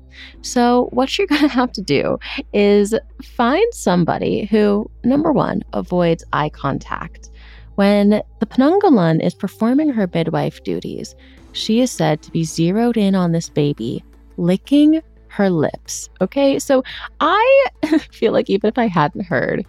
So, 0.42 0.88
what 0.92 1.16
you're 1.16 1.26
going 1.28 1.42
to 1.42 1.48
have 1.48 1.72
to 1.72 1.82
do 1.82 2.18
is 2.52 2.94
find 3.22 3.74
somebody 3.74 4.46
who, 4.46 4.90
number 5.04 5.32
one, 5.32 5.62
avoids 5.72 6.24
eye 6.32 6.50
contact. 6.50 7.30
When 7.76 8.22
the 8.40 8.46
Penanggalan 8.46 9.22
is 9.22 9.34
performing 9.34 9.90
her 9.90 10.08
midwife 10.12 10.62
duties, 10.64 11.14
she 11.52 11.80
is 11.80 11.90
said 11.90 12.22
to 12.22 12.30
be 12.30 12.44
zeroed 12.44 12.96
in 12.96 13.14
on 13.14 13.32
this 13.32 13.48
baby, 13.48 14.02
licking 14.36 15.02
her 15.28 15.50
lips. 15.50 16.08
Okay, 16.20 16.58
so 16.58 16.82
I 17.20 17.66
feel 18.12 18.32
like 18.32 18.48
even 18.48 18.68
if 18.68 18.78
I 18.78 18.86
hadn't 18.86 19.24
heard 19.24 19.66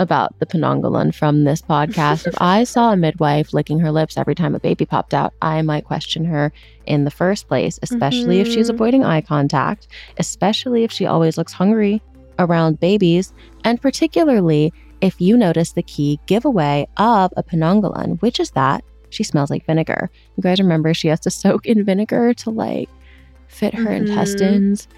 about 0.00 0.36
the 0.38 0.46
Penanggalan 0.46 1.14
from 1.14 1.44
this 1.44 1.60
podcast, 1.60 2.26
if 2.26 2.34
I 2.40 2.64
saw 2.64 2.92
a 2.92 2.96
midwife 2.96 3.52
licking 3.52 3.78
her 3.80 3.92
lips 3.92 4.16
every 4.16 4.34
time 4.34 4.54
a 4.54 4.58
baby 4.60 4.86
popped 4.86 5.12
out, 5.12 5.34
I 5.42 5.60
might 5.62 5.84
question 5.84 6.24
her 6.24 6.52
in 6.86 7.04
the 7.04 7.10
first 7.10 7.46
place, 7.48 7.78
especially 7.82 8.40
if 8.40 8.48
she's 8.48 8.68
Mhm. 8.70 8.74
avoiding 8.74 9.04
eye 9.04 9.20
contact, 9.20 9.88
especially 10.18 10.84
if 10.84 10.90
she 10.90 11.04
always 11.04 11.36
looks 11.36 11.52
hungry 11.52 12.02
around 12.38 12.80
babies, 12.80 13.32
and 13.62 13.80
particularly 13.80 14.72
if 15.02 15.20
you 15.20 15.36
notice 15.36 15.72
the 15.72 15.82
key 15.82 16.18
giveaway 16.26 16.86
of 16.96 17.30
a 17.36 17.42
Penanggalan, 17.42 18.20
which 18.22 18.40
is 18.40 18.50
that 18.52 18.82
she 19.10 19.22
smells 19.22 19.50
like 19.50 19.66
vinegar. 19.66 20.10
You 20.36 20.42
guys 20.42 20.60
remember 20.60 20.94
she 20.94 21.08
has 21.08 21.20
to 21.20 21.30
soak 21.30 21.66
in 21.66 21.84
vinegar 21.84 22.32
to 22.34 22.50
like 22.50 22.88
fit 23.48 23.74
her 23.74 23.90
Mhm. 23.90 23.96
intestines 23.96 24.88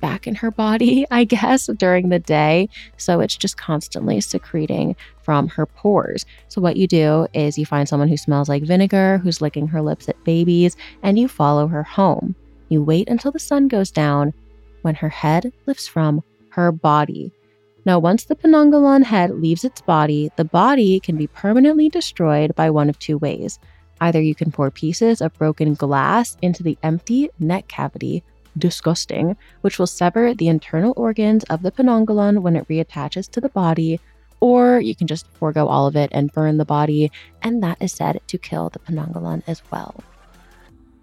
back 0.00 0.26
in 0.26 0.34
her 0.36 0.50
body, 0.50 1.06
I 1.10 1.24
guess, 1.24 1.66
during 1.66 2.08
the 2.08 2.18
day. 2.18 2.68
So 2.96 3.20
it's 3.20 3.36
just 3.36 3.56
constantly 3.56 4.20
secreting 4.20 4.96
from 5.22 5.48
her 5.48 5.66
pores. 5.66 6.24
So 6.48 6.60
what 6.60 6.76
you 6.76 6.86
do 6.86 7.26
is 7.34 7.58
you 7.58 7.66
find 7.66 7.88
someone 7.88 8.08
who 8.08 8.16
smells 8.16 8.48
like 8.48 8.62
vinegar, 8.62 9.18
who's 9.18 9.40
licking 9.40 9.68
her 9.68 9.82
lips 9.82 10.08
at 10.08 10.22
babies, 10.24 10.76
and 11.02 11.18
you 11.18 11.28
follow 11.28 11.66
her 11.66 11.82
home. 11.82 12.34
You 12.68 12.82
wait 12.82 13.08
until 13.08 13.32
the 13.32 13.38
sun 13.38 13.68
goes 13.68 13.90
down 13.90 14.32
when 14.82 14.94
her 14.96 15.08
head 15.08 15.52
lifts 15.66 15.88
from 15.88 16.22
her 16.50 16.72
body. 16.72 17.32
Now, 17.84 17.98
once 17.98 18.24
the 18.24 18.36
Penanggalan 18.36 19.04
head 19.04 19.30
leaves 19.30 19.64
its 19.64 19.80
body, 19.80 20.30
the 20.36 20.44
body 20.44 21.00
can 21.00 21.16
be 21.16 21.26
permanently 21.26 21.88
destroyed 21.88 22.54
by 22.54 22.68
one 22.70 22.90
of 22.90 22.98
two 22.98 23.16
ways. 23.16 23.58
Either 24.00 24.20
you 24.20 24.34
can 24.34 24.50
pour 24.50 24.70
pieces 24.70 25.20
of 25.20 25.32
broken 25.34 25.74
glass 25.74 26.36
into 26.42 26.62
the 26.62 26.76
empty 26.82 27.30
neck 27.38 27.66
cavity, 27.68 28.22
disgusting, 28.58 29.36
which 29.62 29.78
will 29.78 29.86
sever 29.86 30.34
the 30.34 30.48
internal 30.48 30.94
organs 30.96 31.44
of 31.44 31.62
the 31.62 31.72
Penanggalan 31.72 32.42
when 32.42 32.56
it 32.56 32.68
reattaches 32.68 33.30
to 33.30 33.40
the 33.40 33.48
body, 33.48 34.00
or 34.40 34.80
you 34.80 34.94
can 34.94 35.06
just 35.06 35.26
forego 35.28 35.66
all 35.66 35.86
of 35.86 35.96
it 35.96 36.10
and 36.12 36.32
burn 36.32 36.56
the 36.56 36.64
body, 36.64 37.10
and 37.42 37.62
that 37.62 37.80
is 37.80 37.92
said 37.92 38.20
to 38.26 38.38
kill 38.38 38.68
the 38.68 38.78
Penanggalan 38.78 39.42
as 39.46 39.62
well. 39.70 39.94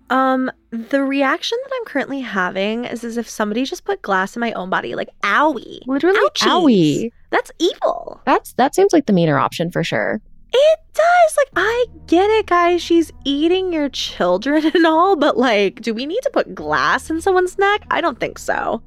Um, 0.10 0.52
the 0.70 1.04
reaction 1.04 1.58
that 1.64 1.72
I'm 1.76 1.86
currently 1.86 2.22
having 2.22 2.86
is 2.86 3.04
as 3.04 3.18
if 3.18 3.28
somebody 3.28 3.66
just 3.66 3.86
put 3.86 4.02
glass 4.04 4.36
in 4.36 4.40
my 4.40 4.54
own 4.54 4.70
body. 4.70 4.94
Like, 4.94 5.10
owie. 5.24 5.80
Literally, 5.88 6.20
Ouchies. 6.20 6.48
owie. 6.48 7.12
That's 7.32 7.52
evil. 7.60 8.22
That's 8.26 8.54
that 8.54 8.76
seems 8.76 8.94
like 8.94 9.08
the 9.08 9.14
meaner 9.14 9.40
option 9.40 9.72
for 9.72 9.84
sure. 9.84 10.22
It 10.58 10.80
does. 10.94 11.38
Like, 11.38 11.50
I 11.58 11.86
get 12.08 12.30
it, 12.30 12.46
guys. 12.46 12.82
She's 12.82 13.12
eating 13.26 13.74
your 13.74 13.90
children 13.90 14.66
and 14.74 14.86
all, 14.86 15.18
but 15.18 15.38
like, 15.38 15.82
do 15.82 15.94
we 15.94 16.06
need 16.06 16.22
to 16.24 16.30
put 16.30 16.56
glass 16.56 17.10
in 17.10 17.20
someone's 17.20 17.58
neck? 17.58 17.86
I 17.92 18.00
don't 18.00 18.20
think 18.20 18.40
so. 18.40 18.82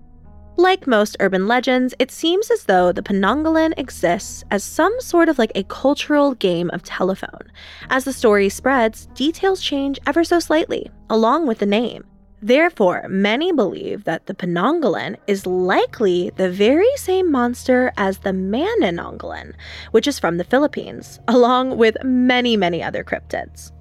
Like 0.57 0.87
most 0.87 1.17
urban 1.21 1.47
legends, 1.47 1.95
it 1.99 2.11
seems 2.11 2.51
as 2.51 2.65
though 2.65 2.91
the 2.91 3.03
Penanggalan 3.03 3.75
exists 3.77 4.43
as 4.51 4.65
some 4.65 4.99
sort 4.99 5.29
of 5.29 5.39
like 5.39 5.53
a 5.55 5.63
cultural 5.65 6.35
game 6.35 6.71
of 6.71 6.83
telephone. 6.83 7.53
As 7.91 8.05
the 8.05 8.13
story 8.13 8.49
spreads, 8.49 9.07
details 9.15 9.63
change 9.63 10.01
ever 10.07 10.25
so 10.25 10.41
slightly, 10.41 10.91
along 11.11 11.47
with 11.47 11.59
the 11.59 11.67
name. 11.67 12.05
Therefore, 12.41 13.07
many 13.09 13.51
believe 13.51 14.05
that 14.05 14.27
the 14.27 14.35
Penanggalan 14.35 15.17
is 15.27 15.45
likely 15.45 16.31
the 16.37 16.51
very 16.51 16.91
same 16.97 17.33
monster 17.33 17.93
as 17.97 18.19
the 18.19 18.31
Manananggalan, 18.31 19.55
which 19.91 20.07
is 20.07 20.21
from 20.21 20.37
the 20.37 20.45
Philippines, 20.45 21.19
along 21.29 21.77
with 21.77 21.97
many, 22.05 22.57
many 22.57 22.83
other 22.83 23.03
cryptids. 23.03 23.73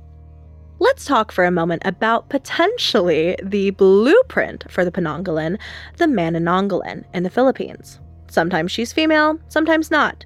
Let's 0.80 1.06
talk 1.06 1.32
for 1.32 1.43
a 1.43 1.52
moment 1.52 1.84
about 1.86 2.30
potentially 2.30 3.36
the 3.43 3.72
blueprint 3.72 4.72
for 4.72 4.84
the 4.86 4.91
Penanggalan, 4.91 5.60
the 5.98 6.06
Manananggalan 6.06 7.04
in 7.13 7.24
the 7.24 7.30
Philippines. 7.30 8.00
Sometimes 8.28 8.72
she's 8.72 8.93
female, 8.93 9.39
sometimes 9.50 9.89
not. 9.89 10.26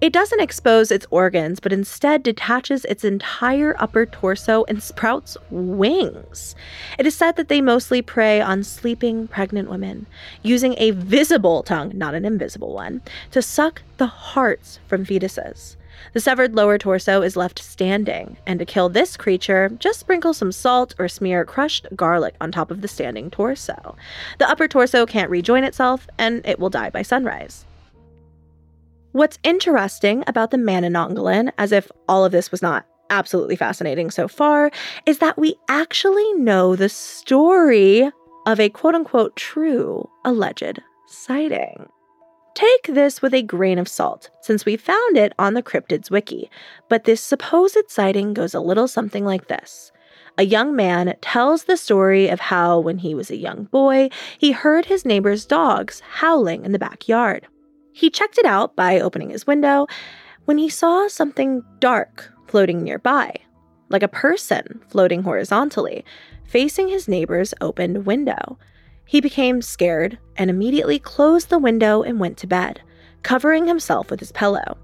It 0.00 0.14
doesn't 0.14 0.40
expose 0.40 0.90
its 0.90 1.06
organs, 1.10 1.60
but 1.60 1.74
instead 1.74 2.22
detaches 2.22 2.86
its 2.86 3.04
entire 3.04 3.76
upper 3.78 4.06
torso 4.06 4.64
and 4.66 4.82
sprouts 4.82 5.36
wings. 5.50 6.54
It 6.98 7.06
is 7.06 7.14
said 7.14 7.36
that 7.36 7.48
they 7.48 7.60
mostly 7.60 8.00
prey 8.00 8.40
on 8.40 8.62
sleeping 8.64 9.28
pregnant 9.28 9.68
women, 9.68 10.06
using 10.42 10.74
a 10.78 10.92
visible 10.92 11.62
tongue, 11.62 11.92
not 11.94 12.14
an 12.14 12.24
invisible 12.24 12.72
one, 12.72 13.02
to 13.32 13.42
suck 13.42 13.82
the 13.98 14.06
hearts 14.06 14.80
from 14.86 15.04
fetuses. 15.04 15.76
The 16.14 16.20
severed 16.20 16.54
lower 16.54 16.78
torso 16.78 17.20
is 17.20 17.36
left 17.36 17.58
standing, 17.58 18.38
and 18.46 18.58
to 18.58 18.64
kill 18.64 18.88
this 18.88 19.18
creature, 19.18 19.68
just 19.78 20.00
sprinkle 20.00 20.32
some 20.32 20.50
salt 20.50 20.94
or 20.98 21.08
smear 21.08 21.44
crushed 21.44 21.86
garlic 21.94 22.36
on 22.40 22.50
top 22.50 22.70
of 22.70 22.80
the 22.80 22.88
standing 22.88 23.30
torso. 23.30 23.96
The 24.38 24.48
upper 24.48 24.66
torso 24.66 25.04
can't 25.04 25.28
rejoin 25.28 25.62
itself, 25.62 26.08
and 26.16 26.40
it 26.46 26.58
will 26.58 26.70
die 26.70 26.88
by 26.88 27.02
sunrise. 27.02 27.66
What's 29.12 29.40
interesting 29.42 30.22
about 30.28 30.52
the 30.52 30.56
Manananggalan, 30.56 31.50
as 31.58 31.72
if 31.72 31.90
all 32.08 32.24
of 32.24 32.30
this 32.30 32.52
was 32.52 32.62
not 32.62 32.86
absolutely 33.10 33.56
fascinating 33.56 34.08
so 34.08 34.28
far, 34.28 34.70
is 35.04 35.18
that 35.18 35.36
we 35.36 35.56
actually 35.68 36.32
know 36.34 36.76
the 36.76 36.88
story 36.88 38.08
of 38.46 38.60
a 38.60 38.68
quote 38.68 38.94
unquote 38.94 39.34
true 39.34 40.08
alleged 40.24 40.80
sighting. 41.08 41.88
Take 42.54 42.86
this 42.86 43.20
with 43.20 43.34
a 43.34 43.42
grain 43.42 43.78
of 43.78 43.88
salt, 43.88 44.30
since 44.42 44.64
we 44.64 44.76
found 44.76 45.16
it 45.16 45.32
on 45.40 45.54
the 45.54 45.62
Cryptids 45.62 46.08
Wiki, 46.08 46.48
but 46.88 47.02
this 47.02 47.20
supposed 47.20 47.90
sighting 47.90 48.32
goes 48.32 48.54
a 48.54 48.60
little 48.60 48.86
something 48.86 49.24
like 49.24 49.48
this. 49.48 49.90
A 50.38 50.44
young 50.44 50.76
man 50.76 51.16
tells 51.20 51.64
the 51.64 51.76
story 51.76 52.28
of 52.28 52.38
how, 52.38 52.78
when 52.78 52.98
he 52.98 53.16
was 53.16 53.30
a 53.30 53.36
young 53.36 53.64
boy, 53.64 54.08
he 54.38 54.52
heard 54.52 54.86
his 54.86 55.04
neighbor's 55.04 55.46
dogs 55.46 56.00
howling 56.00 56.64
in 56.64 56.70
the 56.70 56.78
backyard. 56.78 57.48
He 57.92 58.10
checked 58.10 58.38
it 58.38 58.46
out 58.46 58.76
by 58.76 59.00
opening 59.00 59.30
his 59.30 59.46
window 59.46 59.86
when 60.44 60.58
he 60.58 60.68
saw 60.68 61.08
something 61.08 61.62
dark 61.78 62.32
floating 62.46 62.82
nearby, 62.82 63.34
like 63.88 64.02
a 64.02 64.08
person 64.08 64.80
floating 64.88 65.22
horizontally, 65.22 66.04
facing 66.46 66.88
his 66.88 67.08
neighbor's 67.08 67.54
opened 67.60 68.06
window. 68.06 68.58
He 69.04 69.20
became 69.20 69.62
scared 69.62 70.18
and 70.36 70.50
immediately 70.50 70.98
closed 70.98 71.50
the 71.50 71.58
window 71.58 72.02
and 72.02 72.20
went 72.20 72.36
to 72.38 72.46
bed, 72.46 72.80
covering 73.22 73.66
himself 73.66 74.10
with 74.10 74.20
his 74.20 74.32
pillow. 74.32 74.78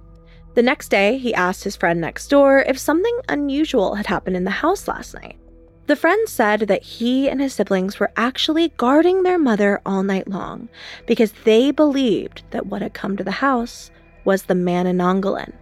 The 0.54 0.62
next 0.62 0.88
day, 0.88 1.18
he 1.18 1.34
asked 1.34 1.64
his 1.64 1.76
friend 1.76 2.00
next 2.00 2.28
door 2.28 2.60
if 2.60 2.78
something 2.78 3.18
unusual 3.28 3.94
had 3.94 4.06
happened 4.06 4.36
in 4.36 4.44
the 4.44 4.50
house 4.50 4.88
last 4.88 5.14
night. 5.14 5.38
The 5.86 5.96
friend 5.96 6.28
said 6.28 6.60
that 6.60 6.82
he 6.82 7.28
and 7.28 7.40
his 7.40 7.54
siblings 7.54 8.00
were 8.00 8.10
actually 8.16 8.72
guarding 8.76 9.22
their 9.22 9.38
mother 9.38 9.80
all 9.86 10.02
night 10.02 10.26
long 10.26 10.68
because 11.06 11.32
they 11.44 11.70
believed 11.70 12.42
that 12.50 12.66
what 12.66 12.82
had 12.82 12.92
come 12.92 13.16
to 13.16 13.24
the 13.24 13.30
house 13.30 13.90
was 14.24 14.42
the 14.44 14.54
Manananggalan. 14.54 15.52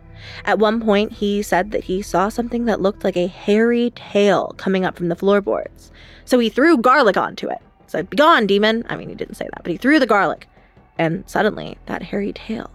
At 0.47 0.59
one 0.59 0.81
point, 0.81 1.13
he 1.13 1.43
said 1.43 1.71
that 1.73 1.85
he 1.85 2.01
saw 2.01 2.31
something 2.31 2.65
that 2.65 2.81
looked 2.81 3.05
like 3.05 3.17
a 3.19 3.27
hairy 3.27 3.93
tail 3.95 4.55
coming 4.57 4.87
up 4.87 4.97
from 4.97 5.09
the 5.09 5.17
floorboards. 5.17 5.93
So 6.25 6.39
he 6.39 6.49
threw 6.49 6.79
garlic 6.79 7.19
onto 7.19 7.49
it. 7.51 7.61
So 7.87 8.03
Be 8.03 8.17
gone, 8.17 8.47
demon. 8.47 8.85
I 8.89 8.97
mean, 8.97 9.11
he 9.11 9.15
didn't 9.15 9.35
say 9.37 9.45
that, 9.53 9.63
but 9.63 9.73
he 9.73 9.77
threw 9.77 9.99
the 9.99 10.07
garlic. 10.07 10.49
And 10.97 11.25
suddenly, 11.29 11.77
that 11.87 12.03
hairy 12.03 12.33
tail 12.33 12.71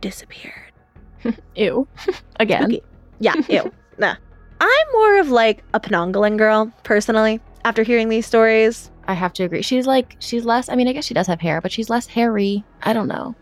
disappeared. 0.00 0.72
ew. 1.54 1.86
Again. 2.40 2.62
Spooky. 2.62 2.82
Yeah, 3.20 3.34
ew. 3.48 3.72
nah. 3.98 4.16
I'm 4.60 4.92
more 4.92 5.20
of 5.20 5.30
like 5.30 5.64
a 5.74 5.80
Penanggalan 5.80 6.36
girl, 6.36 6.72
personally, 6.82 7.40
after 7.64 7.82
hearing 7.82 8.08
these 8.08 8.26
stories. 8.26 8.90
I 9.06 9.14
have 9.14 9.32
to 9.34 9.44
agree. 9.44 9.62
She's 9.62 9.86
like, 9.86 10.16
she's 10.18 10.44
less, 10.44 10.68
I 10.68 10.74
mean, 10.74 10.88
I 10.88 10.92
guess 10.92 11.06
she 11.06 11.14
does 11.14 11.26
have 11.26 11.40
hair, 11.40 11.60
but 11.60 11.72
she's 11.72 11.88
less 11.88 12.06
hairy. 12.06 12.64
I 12.82 12.92
don't 12.92 13.08
know. 13.08 13.34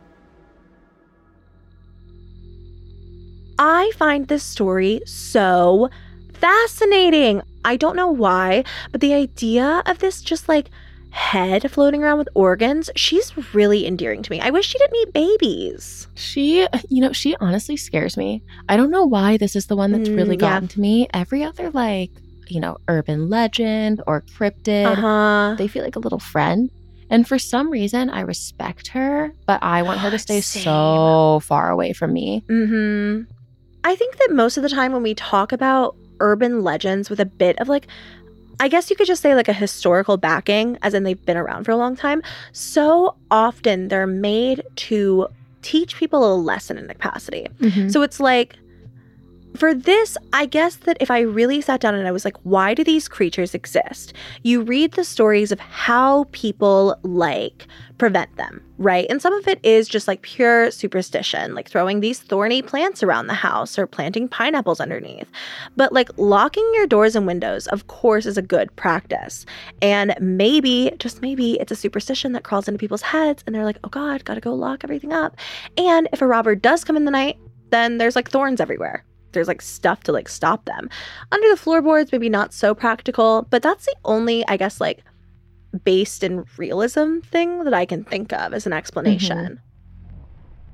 I 3.58 3.90
find 3.96 4.28
this 4.28 4.44
story 4.44 5.00
so 5.06 5.88
fascinating. 6.34 7.42
I 7.64 7.76
don't 7.76 7.96
know 7.96 8.08
why, 8.08 8.64
but 8.92 9.00
the 9.00 9.14
idea 9.14 9.82
of 9.86 9.98
this 9.98 10.20
just 10.20 10.48
like 10.48 10.70
head 11.16 11.68
floating 11.70 12.02
around 12.04 12.18
with 12.18 12.28
organs, 12.34 12.90
she's 12.94 13.32
really 13.54 13.86
endearing 13.86 14.22
to 14.22 14.30
me. 14.30 14.38
I 14.40 14.50
wish 14.50 14.66
she 14.66 14.78
didn't 14.78 14.96
eat 14.96 15.12
babies. 15.14 16.06
She, 16.14 16.60
you 16.90 17.00
know, 17.00 17.12
she 17.12 17.34
honestly 17.40 17.76
scares 17.76 18.16
me. 18.16 18.42
I 18.68 18.76
don't 18.76 18.90
know 18.90 19.04
why 19.04 19.36
this 19.38 19.56
is 19.56 19.66
the 19.66 19.76
one 19.76 19.92
that's 19.92 20.08
really 20.10 20.36
Mm, 20.36 20.42
yeah. 20.42 20.50
gotten 20.50 20.68
to 20.68 20.80
me. 20.80 21.08
Every 21.14 21.42
other, 21.42 21.70
like, 21.70 22.10
you 22.48 22.60
know, 22.60 22.76
urban 22.88 23.28
legend 23.30 24.02
or 24.06 24.22
cryptid, 24.38 24.86
Uh-huh. 24.86 25.54
they 25.56 25.68
feel 25.68 25.82
like 25.82 25.96
a 25.96 26.00
little 26.00 26.18
friend. 26.20 26.70
And 27.08 27.26
for 27.26 27.38
some 27.38 27.70
reason, 27.70 28.10
I 28.10 28.20
respect 28.20 28.88
her, 28.88 29.32
but 29.46 29.62
I 29.62 29.82
want 29.82 30.00
her 30.00 30.10
to 30.10 30.18
stay 30.26 30.40
Same. 30.42 30.62
so 30.64 31.40
far 31.44 31.70
away 31.70 31.92
from 31.94 32.12
me. 32.12 32.44
Mm-hmm. 32.48 33.22
I 33.84 33.94
think 33.96 34.16
that 34.18 34.32
most 34.32 34.56
of 34.58 34.62
the 34.62 34.68
time 34.68 34.92
when 34.92 35.02
we 35.02 35.14
talk 35.14 35.52
about 35.52 35.96
urban 36.20 36.62
legends 36.62 37.08
with 37.08 37.20
a 37.20 37.24
bit 37.26 37.58
of 37.60 37.68
like, 37.68 37.86
I 38.58 38.68
guess 38.68 38.88
you 38.90 38.96
could 38.96 39.06
just 39.06 39.22
say 39.22 39.34
like 39.34 39.48
a 39.48 39.52
historical 39.52 40.16
backing, 40.16 40.78
as 40.82 40.94
in 40.94 41.02
they've 41.04 41.24
been 41.26 41.36
around 41.36 41.64
for 41.64 41.72
a 41.72 41.76
long 41.76 41.96
time, 41.96 42.22
so 42.52 43.14
often 43.30 43.88
they're 43.88 44.06
made 44.06 44.62
to 44.76 45.28
teach 45.62 45.96
people 45.96 46.32
a 46.32 46.36
lesson 46.36 46.78
in 46.78 46.86
capacity. 46.88 47.48
Mhm. 47.60 47.90
So 47.92 48.02
it's 48.02 48.20
like, 48.20 48.56
for 49.58 49.74
this, 49.74 50.16
I 50.32 50.46
guess 50.46 50.76
that 50.76 50.96
if 51.00 51.10
I 51.10 51.20
really 51.20 51.60
sat 51.60 51.80
down 51.80 51.94
and 51.94 52.08
I 52.08 52.12
was 52.12 52.24
like, 52.24 52.36
why 52.42 52.74
do 52.74 52.82
these 52.82 53.08
creatures 53.08 53.54
exist? 53.54 54.12
You 54.42 54.62
read 54.62 54.92
the 54.92 55.04
stories 55.04 55.52
of 55.52 55.60
how 55.60 56.24
people 56.32 56.98
like 57.02 57.66
prevent 57.98 58.36
them, 58.36 58.62
right? 58.78 59.06
And 59.08 59.22
some 59.22 59.32
of 59.32 59.48
it 59.48 59.58
is 59.62 59.88
just 59.88 60.06
like 60.06 60.22
pure 60.22 60.70
superstition, 60.70 61.54
like 61.54 61.68
throwing 61.68 62.00
these 62.00 62.20
thorny 62.20 62.60
plants 62.62 63.02
around 63.02 63.26
the 63.26 63.34
house 63.34 63.78
or 63.78 63.86
planting 63.86 64.28
pineapples 64.28 64.80
underneath. 64.80 65.30
But 65.76 65.92
like 65.92 66.10
locking 66.16 66.68
your 66.74 66.86
doors 66.86 67.16
and 67.16 67.26
windows, 67.26 67.66
of 67.68 67.86
course, 67.86 68.26
is 68.26 68.36
a 68.36 68.42
good 68.42 68.74
practice. 68.76 69.46
And 69.80 70.14
maybe, 70.20 70.92
just 70.98 71.22
maybe, 71.22 71.54
it's 71.54 71.72
a 71.72 71.76
superstition 71.76 72.32
that 72.32 72.44
crawls 72.44 72.68
into 72.68 72.78
people's 72.78 73.02
heads 73.02 73.42
and 73.46 73.54
they're 73.54 73.64
like, 73.64 73.78
oh 73.84 73.88
God, 73.88 74.24
gotta 74.24 74.40
go 74.40 74.54
lock 74.54 74.84
everything 74.84 75.12
up. 75.12 75.36
And 75.76 76.08
if 76.12 76.20
a 76.20 76.26
robber 76.26 76.54
does 76.54 76.84
come 76.84 76.96
in 76.96 77.04
the 77.04 77.10
night, 77.10 77.38
then 77.70 77.98
there's 77.98 78.16
like 78.16 78.30
thorns 78.30 78.60
everywhere. 78.60 79.04
There's 79.36 79.48
like 79.48 79.62
stuff 79.62 80.02
to 80.04 80.12
like 80.12 80.28
stop 80.28 80.64
them. 80.64 80.88
Under 81.30 81.48
the 81.48 81.56
floorboards, 81.56 82.10
maybe 82.10 82.28
not 82.28 82.52
so 82.52 82.74
practical, 82.74 83.46
but 83.50 83.62
that's 83.62 83.84
the 83.84 83.94
only, 84.04 84.44
I 84.48 84.56
guess, 84.56 84.80
like 84.80 85.04
based 85.84 86.24
in 86.24 86.46
realism 86.56 87.18
thing 87.20 87.64
that 87.64 87.74
I 87.74 87.84
can 87.84 88.02
think 88.02 88.32
of 88.32 88.54
as 88.54 88.66
an 88.66 88.72
mm-hmm. 88.72 88.78
explanation. 88.78 89.60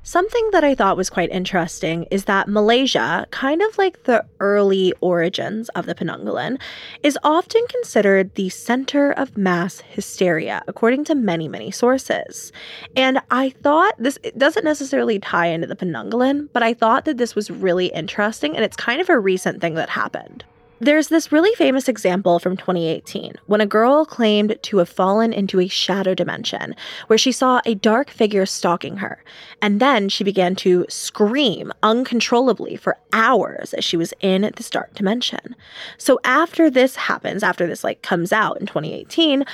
Something 0.05 0.49
that 0.51 0.65
I 0.65 0.75
thought 0.75 0.97
was 0.97 1.09
quite 1.09 1.31
interesting 1.31 2.09
is 2.11 2.25
that 2.25 2.49
Malaysia, 2.49 3.25
kind 3.31 3.63
of 3.63 3.79
like 3.79 4.03
the 4.03 4.25
early 4.41 4.93
origins 5.01 5.69
of 5.71 5.87
the 5.87 5.95
Penanggalan, 5.95 6.61
is 7.05 7.17
often 7.23 7.65
considered 7.69 8.35
the 8.35 8.49
center 8.49 9.13
of 9.13 9.39
mass 9.39 9.81
hysteria, 9.81 10.65
according 10.67 11.05
to 11.05 11.15
many, 11.15 11.47
many 11.47 11.71
sources. 11.71 12.51
And 12.97 13.21
I 13.31 13.51
thought 13.51 13.95
this 13.97 14.19
doesn't 14.37 14.65
necessarily 14.65 15.21
tie 15.21 15.47
into 15.47 15.69
the 15.69 15.77
Penanggalan, 15.77 16.49
but 16.53 16.65
I 16.65 16.75
thought 16.75 17.05
that 17.05 17.19
this 17.19 17.37
was 17.37 17.49
really 17.49 17.87
interesting 17.87 18.57
and 18.57 18.65
it's 18.65 18.77
kind 18.77 19.01
of 19.01 19.09
a 19.09 19.21
recent 19.21 19.61
thing 19.61 19.75
that 19.75 19.89
happened. 19.89 20.43
There's 20.83 21.07
this 21.07 21.31
really 21.31 21.55
famous 21.55 21.87
example 21.87 22.41
from 22.41 22.57
2018 22.57 23.35
when 23.47 23.61
a 23.61 23.67
girl 23.67 24.05
claimed 24.05 24.59
to 24.63 24.79
have 24.79 24.89
fallen 24.89 25.33
into 25.33 25.61
a 25.61 25.69
shadow 25.69 26.13
dimension 26.13 26.75
where 27.07 27.21
she 27.21 27.31
saw 27.31 27.61
a 27.65 27.77
dark 27.77 28.11
figure 28.11 28.45
stalking 28.47 28.97
her. 28.97 29.23
And 29.61 29.79
then 29.79 30.09
she 30.09 30.25
began 30.25 30.57
to 30.57 30.85
scream 30.89 31.73
uncontrollably 31.85 32.75
for 32.75 32.99
hours 33.13 33.75
as 33.75 33.85
she 33.85 33.97
was 33.97 34.13
in 34.19 34.51
this 34.57 34.71
dark 34.71 34.93
dimension. 34.95 35.55
So 35.99 36.19
after 36.25 36.69
this 36.69 36.97
happens, 36.97 37.45
after 37.45 37.69
this 37.69 37.85
like 37.85 38.03
comes 38.03 38.33
out 38.33 38.59
in 38.61 38.67
2018, 38.67 39.45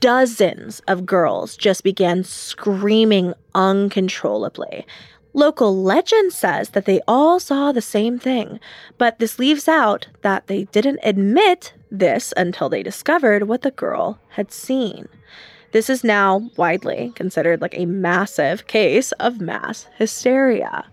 dozens 0.00 0.80
of 0.80 1.06
girls 1.06 1.56
just 1.56 1.84
began 1.84 2.22
screaming 2.22 3.32
uncontrollably. 3.54 4.84
Local 5.36 5.76
legend 5.82 6.32
says 6.32 6.70
that 6.70 6.86
they 6.86 7.02
all 7.06 7.38
saw 7.38 7.70
the 7.70 7.82
same 7.82 8.18
thing, 8.18 8.58
but 8.96 9.18
this 9.18 9.38
leaves 9.38 9.68
out 9.68 10.06
that 10.22 10.46
they 10.46 10.64
didn't 10.72 10.98
admit 11.02 11.74
this 11.90 12.32
until 12.38 12.70
they 12.70 12.82
discovered 12.82 13.42
what 13.46 13.60
the 13.60 13.70
girl 13.70 14.18
had 14.30 14.50
seen. 14.50 15.08
This 15.72 15.90
is 15.90 16.02
now 16.02 16.48
widely 16.56 17.12
considered 17.14 17.60
like 17.60 17.76
a 17.76 17.84
massive 17.84 18.66
case 18.66 19.12
of 19.12 19.38
mass 19.38 19.86
hysteria. 19.98 20.86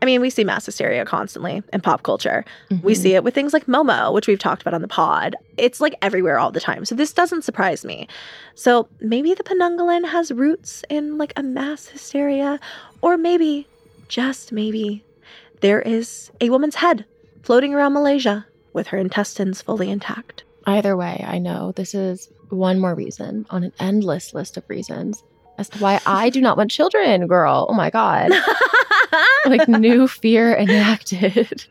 I 0.00 0.06
mean, 0.06 0.22
we 0.22 0.30
see 0.30 0.42
mass 0.42 0.64
hysteria 0.64 1.04
constantly 1.04 1.62
in 1.70 1.80
pop 1.82 2.02
culture. 2.02 2.46
We 2.82 2.94
Mhm. 2.94 2.96
see 2.96 3.14
it 3.14 3.22
with 3.24 3.34
things 3.34 3.52
like 3.52 3.66
Momo, 3.66 4.12
which 4.14 4.26
we've 4.26 4.38
talked 4.38 4.62
about 4.62 4.72
on 4.74 4.80
the 4.80 4.88
pod. 4.88 5.36
It's 5.58 5.82
like 5.82 5.94
everywhere 6.00 6.38
all 6.38 6.50
the 6.50 6.60
time. 6.60 6.86
So 6.86 6.94
this 6.94 7.12
doesn't 7.12 7.44
surprise 7.44 7.84
me. 7.84 8.08
So 8.54 8.88
maybe 9.00 9.34
the 9.34 9.44
Penanggalan 9.44 10.06
has 10.06 10.32
roots 10.32 10.82
in 10.88 11.18
like 11.18 11.34
a 11.36 11.42
mass 11.42 11.88
hysteria, 11.88 12.58
or 13.02 13.16
maybe, 13.18 13.68
just 14.12 14.52
maybe, 14.52 15.02
there 15.62 15.80
is 15.80 16.30
a 16.38 16.50
woman's 16.50 16.74
head 16.74 17.06
floating 17.42 17.72
around 17.72 17.94
Malaysia 17.94 18.46
with 18.74 18.88
her 18.88 18.98
intestines 18.98 19.62
fully 19.62 19.90
intact. 19.90 20.44
Either 20.66 20.94
way, 20.98 21.24
I 21.26 21.38
know 21.38 21.72
this 21.72 21.94
is 21.94 22.30
one 22.50 22.78
more 22.78 22.94
reason 22.94 23.46
on 23.48 23.64
an 23.64 23.72
endless 23.80 24.34
list 24.34 24.58
of 24.58 24.68
reasons 24.68 25.24
as 25.56 25.70
to 25.70 25.78
why 25.78 25.98
I 26.04 26.28
do 26.28 26.42
not 26.42 26.58
want 26.58 26.70
children, 26.70 27.26
girl. 27.26 27.66
Oh 27.70 27.74
my 27.74 27.88
God. 27.88 28.30
like 29.46 29.66
new 29.66 30.06
fear 30.06 30.54
enacted. 30.54 31.64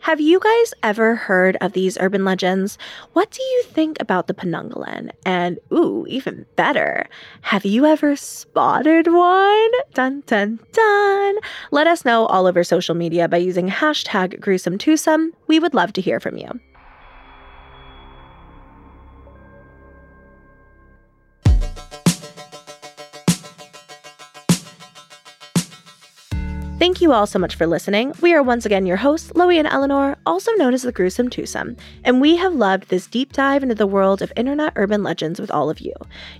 Have 0.00 0.20
you 0.20 0.40
guys 0.40 0.74
ever 0.82 1.16
heard 1.16 1.56
of 1.60 1.72
these 1.72 1.98
urban 2.00 2.24
legends? 2.24 2.78
What 3.12 3.30
do 3.30 3.42
you 3.42 3.62
think 3.64 4.00
about 4.00 4.26
the 4.26 4.32
Penanggalan? 4.32 5.10
And 5.26 5.58
ooh, 5.72 6.06
even 6.08 6.46
better, 6.56 7.06
have 7.42 7.64
you 7.66 7.84
ever 7.84 8.16
spotted 8.16 9.12
one? 9.12 9.70
Dun 9.94 10.22
dun 10.26 10.60
dun. 10.72 11.34
Let 11.72 11.86
us 11.88 12.04
know 12.04 12.26
all 12.26 12.46
over 12.46 12.64
social 12.64 12.94
media 12.94 13.28
by 13.28 13.38
using 13.38 13.68
hashtag 13.68 14.40
gruesome 14.40 14.78
twosome. 14.78 15.32
We 15.46 15.58
would 15.58 15.74
love 15.74 15.92
to 15.94 16.00
hear 16.00 16.20
from 16.20 16.38
you. 16.38 16.48
Thank 26.78 27.00
you 27.00 27.12
all 27.12 27.26
so 27.26 27.40
much 27.40 27.56
for 27.56 27.66
listening. 27.66 28.14
We 28.20 28.34
are 28.34 28.42
once 28.42 28.64
again 28.64 28.86
your 28.86 28.98
hosts, 28.98 29.32
Loey 29.32 29.58
and 29.58 29.66
Eleanor, 29.66 30.16
also 30.24 30.52
known 30.52 30.74
as 30.74 30.82
the 30.82 30.92
Gruesome 30.92 31.28
Twosome, 31.28 31.76
and 32.04 32.20
we 32.20 32.36
have 32.36 32.54
loved 32.54 32.88
this 32.88 33.08
deep 33.08 33.32
dive 33.32 33.64
into 33.64 33.74
the 33.74 33.84
world 33.84 34.22
of 34.22 34.32
internet 34.36 34.74
urban 34.76 35.02
legends 35.02 35.40
with 35.40 35.50
all 35.50 35.70
of 35.70 35.80
you. 35.80 35.92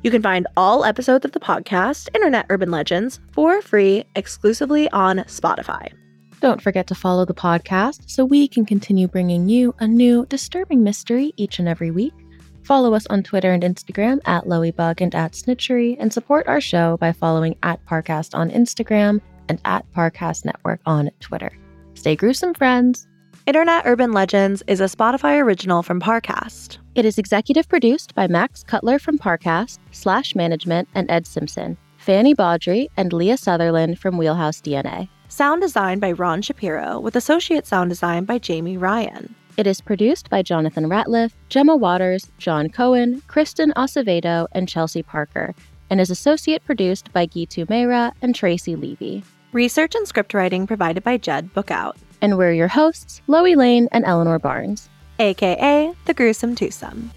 You 0.04 0.12
can 0.12 0.22
find 0.22 0.46
all 0.56 0.84
episodes 0.84 1.24
of 1.24 1.32
the 1.32 1.40
podcast, 1.40 2.08
Internet 2.14 2.46
Urban 2.50 2.70
Legends, 2.70 3.18
for 3.32 3.60
free 3.60 4.04
exclusively 4.14 4.88
on 4.90 5.18
Spotify. 5.26 5.92
Don't 6.40 6.62
forget 6.62 6.86
to 6.86 6.94
follow 6.94 7.24
the 7.24 7.34
podcast 7.34 8.08
so 8.08 8.24
we 8.24 8.46
can 8.46 8.64
continue 8.64 9.08
bringing 9.08 9.48
you 9.48 9.74
a 9.80 9.88
new 9.88 10.24
disturbing 10.26 10.84
mystery 10.84 11.32
each 11.36 11.58
and 11.58 11.66
every 11.66 11.90
week. 11.90 12.14
Follow 12.62 12.94
us 12.94 13.08
on 13.08 13.24
Twitter 13.24 13.50
and 13.50 13.64
Instagram 13.64 14.20
at 14.24 14.44
Loiebug 14.44 15.00
and 15.00 15.16
at 15.16 15.32
Snitchery, 15.32 15.96
and 15.98 16.12
support 16.12 16.46
our 16.46 16.60
show 16.60 16.96
by 16.98 17.10
following 17.10 17.56
at 17.64 17.84
Parcast 17.86 18.36
on 18.36 18.50
Instagram 18.50 19.20
and 19.48 19.60
at 19.64 19.90
Parcast 19.92 20.44
Network 20.44 20.80
on 20.86 21.10
Twitter. 21.20 21.52
Stay 21.94 22.14
gruesome, 22.16 22.54
friends. 22.54 23.06
Internet 23.46 23.84
Urban 23.86 24.12
Legends 24.12 24.62
is 24.66 24.80
a 24.80 24.84
Spotify 24.84 25.42
original 25.42 25.82
from 25.82 26.00
Parcast. 26.00 26.78
It 26.94 27.04
is 27.04 27.16
executive 27.18 27.68
produced 27.68 28.14
by 28.14 28.26
Max 28.26 28.62
Cutler 28.62 28.98
from 28.98 29.18
Parcast, 29.18 29.78
Slash 29.90 30.34
Management, 30.34 30.88
and 30.94 31.10
Ed 31.10 31.26
Simpson, 31.26 31.78
Fanny 31.96 32.34
Baudry, 32.34 32.88
and 32.96 33.12
Leah 33.12 33.38
Sutherland 33.38 33.98
from 33.98 34.18
Wheelhouse 34.18 34.60
DNA. 34.60 35.08
Sound 35.28 35.62
design 35.62 35.98
by 35.98 36.12
Ron 36.12 36.42
Shapiro, 36.42 37.00
with 37.00 37.16
associate 37.16 37.66
sound 37.66 37.88
design 37.88 38.24
by 38.24 38.38
Jamie 38.38 38.76
Ryan. 38.76 39.34
It 39.56 39.66
is 39.66 39.80
produced 39.80 40.30
by 40.30 40.42
Jonathan 40.42 40.84
Ratliff, 40.84 41.32
Gemma 41.48 41.74
Waters, 41.74 42.30
John 42.38 42.68
Cohen, 42.68 43.22
Kristen 43.26 43.72
Acevedo, 43.76 44.46
and 44.52 44.68
Chelsea 44.68 45.02
Parker, 45.02 45.54
and 45.90 46.00
is 46.00 46.10
associate 46.10 46.64
produced 46.64 47.12
by 47.12 47.26
Gitu 47.26 47.66
Meira 47.66 48.12
and 48.22 48.34
Tracy 48.34 48.76
Levy. 48.76 49.24
Research 49.52 49.94
and 49.94 50.06
script 50.06 50.34
writing 50.34 50.66
provided 50.66 51.02
by 51.02 51.16
Jed 51.16 51.54
Bookout. 51.54 51.96
And 52.20 52.36
we're 52.36 52.52
your 52.52 52.68
hosts, 52.68 53.22
Loey 53.28 53.56
Lane 53.56 53.88
and 53.92 54.04
Eleanor 54.04 54.38
Barnes, 54.38 54.90
aka 55.18 55.92
The 56.04 56.14
Gruesome 56.14 56.54
Twosome. 56.54 57.10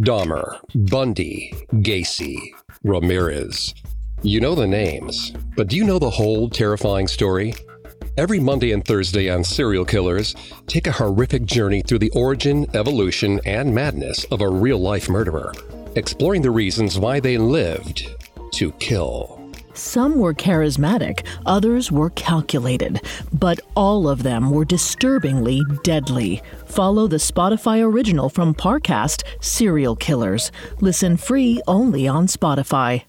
Dahmer, 0.00 0.60
Bundy, 0.90 1.52
Gacy, 1.72 2.36
Ramirez. 2.84 3.74
You 4.22 4.40
know 4.40 4.54
the 4.54 4.66
names, 4.66 5.32
but 5.56 5.68
do 5.68 5.76
you 5.76 5.84
know 5.84 5.98
the 5.98 6.10
whole 6.10 6.50
terrifying 6.50 7.08
story? 7.08 7.54
Every 8.18 8.40
Monday 8.40 8.72
and 8.72 8.84
Thursday 8.84 9.30
on 9.30 9.44
Serial 9.44 9.84
Killers, 9.84 10.34
take 10.66 10.88
a 10.88 10.92
horrific 10.92 11.44
journey 11.44 11.82
through 11.82 12.00
the 12.00 12.10
origin, 12.16 12.66
evolution, 12.74 13.40
and 13.46 13.72
madness 13.72 14.24
of 14.32 14.40
a 14.40 14.48
real 14.48 14.80
life 14.80 15.08
murderer, 15.08 15.52
exploring 15.94 16.42
the 16.42 16.50
reasons 16.50 16.98
why 16.98 17.20
they 17.20 17.38
lived 17.38 18.08
to 18.54 18.72
kill. 18.72 19.40
Some 19.72 20.18
were 20.18 20.34
charismatic, 20.34 21.24
others 21.46 21.92
were 21.92 22.10
calculated, 22.10 23.02
but 23.32 23.60
all 23.76 24.08
of 24.08 24.24
them 24.24 24.50
were 24.50 24.64
disturbingly 24.64 25.62
deadly. 25.84 26.42
Follow 26.66 27.06
the 27.06 27.18
Spotify 27.18 27.84
original 27.84 28.28
from 28.28 28.52
Parcast, 28.52 29.22
Serial 29.40 29.94
Killers. 29.94 30.50
Listen 30.80 31.16
free 31.16 31.62
only 31.68 32.08
on 32.08 32.26
Spotify. 32.26 33.04